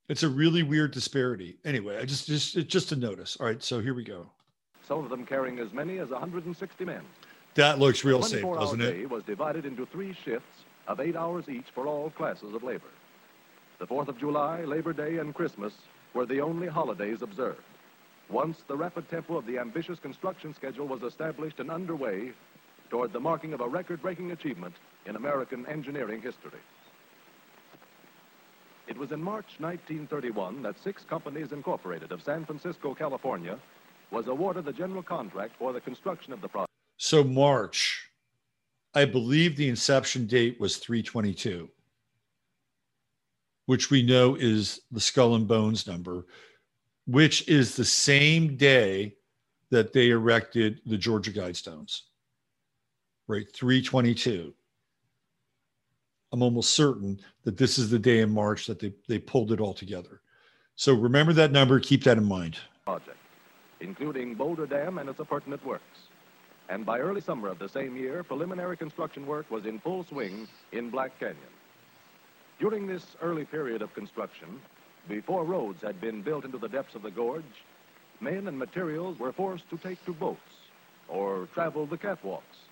[0.09, 1.57] It's a really weird disparity.
[1.65, 3.37] Anyway, I just just it's just a notice.
[3.41, 4.31] All right, so here we go.
[4.87, 7.01] Some of them carrying as many as 160 men.
[7.55, 8.93] That looks real safe, doesn't it?
[8.93, 12.91] day was divided into three shifts of eight hours each for all classes of labor.
[13.79, 15.73] The 4th of July, Labor Day, and Christmas
[16.13, 17.63] were the only holidays observed.
[18.29, 22.33] Once the rapid tempo of the ambitious construction schedule was established and underway
[22.91, 24.75] toward the marking of a record-breaking achievement
[25.07, 26.61] in American engineering history.
[28.87, 33.59] It was in March 1931 that Six Companies Incorporated of San Francisco, California,
[34.11, 36.71] was awarded the general contract for the construction of the project.
[36.99, 38.11] So March,
[38.95, 41.69] I believe the inception date was 322,
[43.67, 46.27] which we know is the skull and bones number,
[47.07, 49.17] which is the same day
[49.71, 52.03] that they erected the Georgia Guidestones.
[53.27, 54.53] Right, 322.
[56.35, 59.61] I'm almost certain that this is the day in March that they, they pulled it
[59.61, 60.21] all together.
[60.75, 62.59] So remember that number, keep that in mind.
[62.85, 63.17] project,
[63.79, 66.09] including Boulder Dam and its appurtenant works.
[66.69, 70.49] And by early summer of the same year, preliminary construction work was in full swing
[70.73, 71.55] in Black Canyon.
[72.59, 74.61] During this early period of construction,
[75.09, 77.45] before roads had been built into the depths of the gorge,
[78.21, 80.41] men and materials were forced to take to boats
[81.07, 82.67] or travel the catwalks,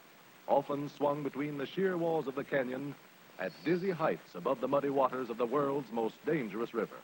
[0.49, 2.93] often swung between the sheer walls of the canyon
[3.43, 6.95] at dizzy heights above the muddy waters of the world's most dangerous river.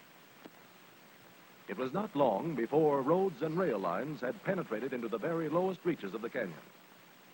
[1.68, 5.80] It was not long before roads and rail lines had penetrated into the very lowest
[5.84, 6.54] reaches of the canyon.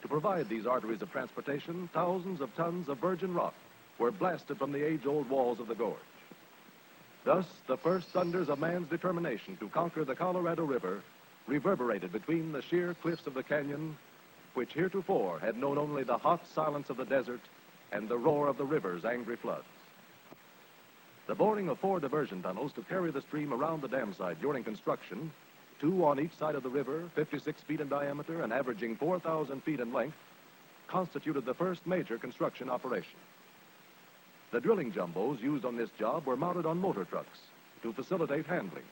[0.01, 3.55] To provide these arteries of transportation, thousands of tons of virgin rock
[3.99, 5.99] were blasted from the age-old walls of the gorge.
[7.25, 11.03] Thus, the first thunders of man's determination to conquer the Colorado River
[11.47, 13.99] reverberated between the sheer cliffs of the canyon,
[14.55, 17.41] which heretofore had known only the hot silence of the desert
[17.95, 19.65] and the roar of the river's angry floods.
[21.29, 24.65] The boring of four diversion tunnels to carry the stream around the dam site during
[24.65, 25.31] construction,
[25.81, 29.81] two on each side of the river, 56 feet in diameter and averaging 4,000 feet
[29.81, 30.17] in length,
[30.89, 33.19] constituted the first major construction operation.
[34.51, 37.39] The drilling jumbos used on this job were mounted on motor trucks
[37.83, 38.85] to facilitate handling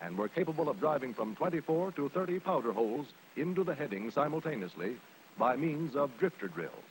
[0.00, 3.06] and were capable of driving from 24 to 30 powder holes
[3.36, 4.96] into the heading simultaneously
[5.38, 6.89] by means of drifter drills.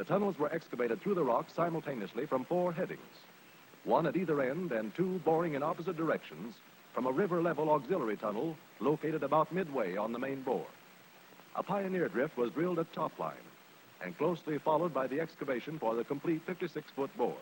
[0.00, 3.18] The tunnels were excavated through the rock simultaneously from four headings,
[3.84, 6.54] one at either end and two boring in opposite directions
[6.94, 10.64] from a river-level auxiliary tunnel located about midway on the main bore.
[11.54, 13.44] A pioneer drift was drilled at top line
[14.02, 17.36] and closely followed by the excavation for the complete 56-foot bore.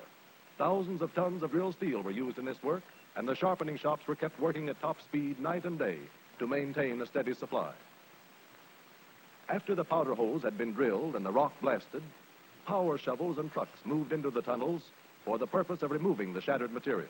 [0.59, 2.82] Thousands of tons of drilled steel were used in this work,
[3.14, 5.98] and the sharpening shops were kept working at top speed night and day
[6.40, 7.70] to maintain a steady supply.
[9.48, 12.02] After the powder holes had been drilled and the rock blasted,
[12.69, 14.82] power shovels and trucks moved into the tunnels
[15.24, 17.09] for the purpose of removing the shattered material.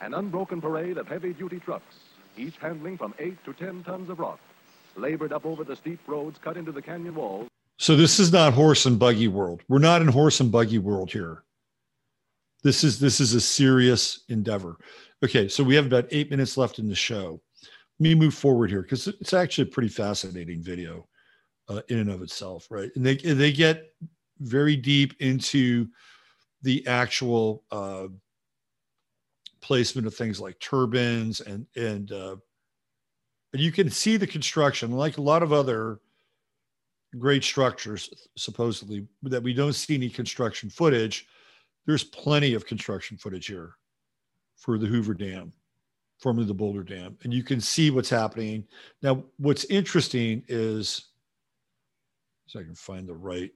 [0.00, 1.96] An unbroken parade of heavy-duty trucks,
[2.36, 4.38] each handling from 8 to 10 tons of rock,
[4.94, 8.52] labored up over the steep roads cut into the canyon walls So this is not
[8.52, 9.62] horse and buggy world.
[9.68, 11.42] We're not in horse and buggy world here.
[12.62, 14.76] This is this is a serious endeavor.
[15.24, 17.42] Okay, so we have about eight minutes left in the show.
[17.98, 21.08] Let me move forward here because it's actually a pretty fascinating video
[21.68, 22.90] uh, in and of itself, right?
[22.96, 23.94] And they they get
[24.40, 25.88] very deep into
[26.62, 28.08] the actual uh,
[29.60, 32.36] placement of things like turbines and and uh,
[33.52, 36.00] and you can see the construction like a lot of other
[37.18, 41.26] great structures supposedly that we don't see any construction footage
[41.86, 43.76] there's plenty of construction footage here
[44.56, 45.52] for the hoover dam
[46.18, 48.66] formerly the boulder dam and you can see what's happening
[49.02, 51.10] now what's interesting is
[52.46, 53.52] so i can find the right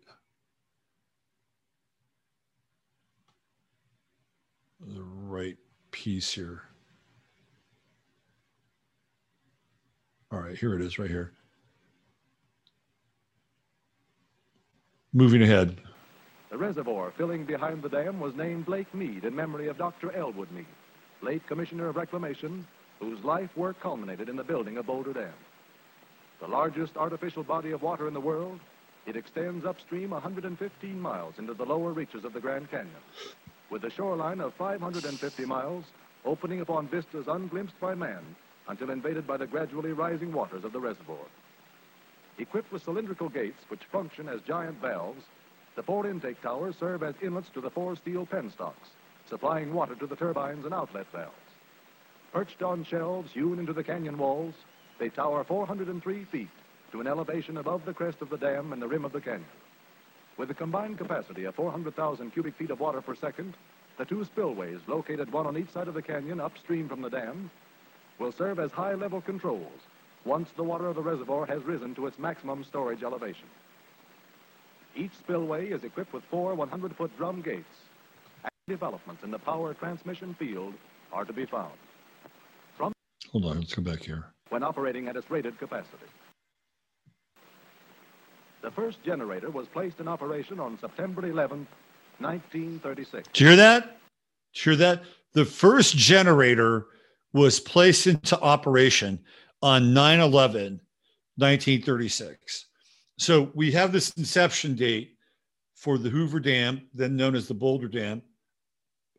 [4.81, 5.57] the right
[5.91, 6.63] piece here
[10.31, 11.33] all right here it is right here
[15.13, 15.77] moving ahead.
[16.51, 20.15] The reservoir filling behind the dam was named Lake Mead in memory of Dr.
[20.15, 20.67] Elwood Mead,
[21.23, 22.67] late Commissioner of Reclamation,
[23.01, 25.33] whose life work culminated in the building of Boulder Dam.
[26.41, 28.61] The largest artificial body of water in the world,
[29.07, 32.95] it extends upstream 115 miles into the lower reaches of the Grand Canyon,
[33.71, 35.85] with a shoreline of 550 miles
[36.25, 38.23] opening upon vistas unglimpsed by man
[38.69, 41.25] until invaded by the gradually rising waters of the reservoir.
[42.39, 45.25] Equipped with cylindrical gates which function as giant valves,
[45.75, 48.91] the four intake towers serve as inlets to the four steel penstocks,
[49.29, 51.35] supplying water to the turbines and outlet valves.
[52.33, 54.55] Perched on shelves hewn into the canyon walls,
[54.99, 56.49] they tower 403 feet
[56.93, 59.45] to an elevation above the crest of the dam and the rim of the canyon.
[60.37, 63.55] With a combined capacity of 400,000 cubic feet of water per second,
[63.99, 67.51] the two spillways, located one on each side of the canyon upstream from the dam,
[68.19, 69.81] will serve as high-level controls
[70.25, 73.49] once the water of the reservoir has risen to its maximum storage elevation.
[74.97, 77.67] Each spillway is equipped with four 100-foot drum gates.
[78.43, 80.75] And developments in the power transmission field
[81.13, 81.75] are to be found.
[82.77, 82.93] From
[83.33, 84.25] Hold on, let's go back here.
[84.51, 86.07] When operating at its rated capacity.
[88.61, 91.67] The first generator was placed in operation on September 11,
[92.19, 93.29] 1936.
[93.33, 94.01] Do you hear that?
[94.55, 95.03] Do you hear that?
[95.33, 96.87] The first generator
[97.33, 99.21] was placed into operation
[99.63, 100.81] on 9 11,
[101.37, 102.67] 1936.
[103.19, 105.17] So we have this inception date
[105.75, 108.23] for the Hoover Dam, then known as the Boulder Dam,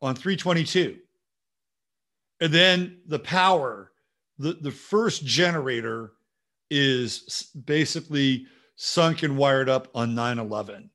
[0.01, 0.97] on 322.
[2.41, 3.91] And then the power,
[4.37, 6.13] the, the first generator
[6.69, 8.45] is basically
[8.81, 10.89] sunk and wired up on 9 11.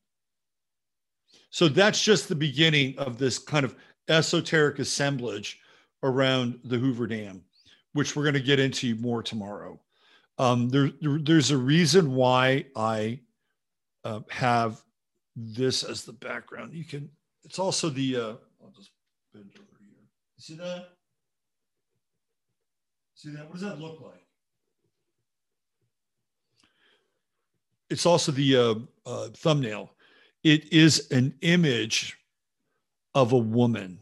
[1.51, 3.77] So that's just the beginning of this kind of
[4.09, 5.61] esoteric assemblage
[6.02, 7.43] around the Hoover Dam,
[7.93, 9.78] which we're going to get into more tomorrow.
[10.39, 13.20] Um, there, there, there's a reason why I
[14.02, 14.82] uh, have
[15.36, 16.73] this as the background.
[16.73, 17.11] You can,
[17.44, 18.93] it's also the, uh, I'll just
[19.35, 20.09] bend over here.
[20.39, 20.89] See that?
[23.15, 23.44] See that?
[23.44, 24.24] What does that look like?
[27.95, 28.75] It's also the uh,
[29.07, 29.93] uh, thumbnail.
[30.43, 32.19] It is an image
[33.15, 34.01] of a woman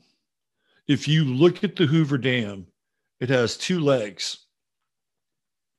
[0.89, 2.67] if you look at the Hoover Dam,
[3.21, 4.47] it has two legs,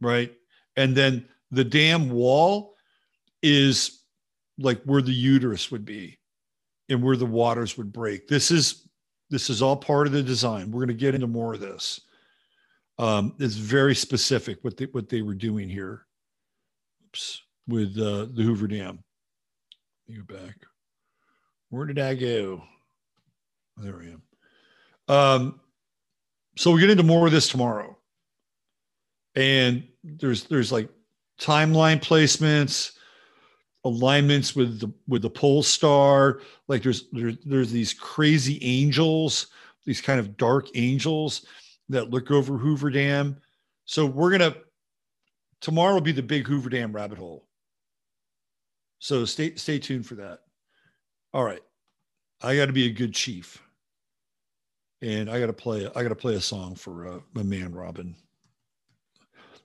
[0.02, 0.34] right?
[0.76, 2.76] And then the dam wall
[3.42, 4.04] is
[4.58, 6.18] like where the uterus would be
[6.90, 8.28] and where the waters would break.
[8.28, 8.88] This is
[9.30, 10.72] this is all part of the design.
[10.72, 12.02] We're going to get into more of this.
[13.00, 16.06] Um, it's very specific what they what they were doing here.
[17.06, 19.00] Oops, with uh, the Hoover Dam.
[20.10, 20.56] Go back.
[21.70, 22.64] Where did I go?
[23.78, 24.22] There I am.
[25.08, 25.60] Um,
[26.56, 27.98] so we get into more of this tomorrow.
[29.36, 30.90] And there's there's like
[31.40, 32.92] timeline placements,
[33.84, 36.42] alignments with the with the pole star.
[36.68, 39.48] Like there's there's there's these crazy angels,
[39.86, 41.46] these kind of dark angels
[41.90, 43.38] that look over Hoover Dam.
[43.86, 44.56] So we're gonna
[45.62, 47.48] tomorrow will be the big Hoover Dam rabbit hole.
[49.04, 50.40] So stay stay tuned for that.
[51.34, 51.60] All right.
[52.42, 53.62] I got to be a good chief
[55.02, 55.86] and I got to play.
[55.94, 58.16] I got to play a song for uh, my man Robin.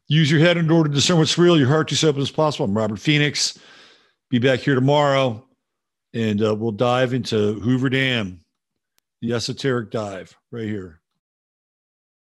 [0.09, 1.57] Use your head in order to discern what's real.
[1.57, 2.65] Your heart to open as possible.
[2.65, 3.57] I'm Robert Phoenix.
[4.29, 5.47] Be back here tomorrow,
[6.15, 8.41] and uh, we'll dive into Hoover Dam,
[9.23, 10.98] the esoteric dive right here.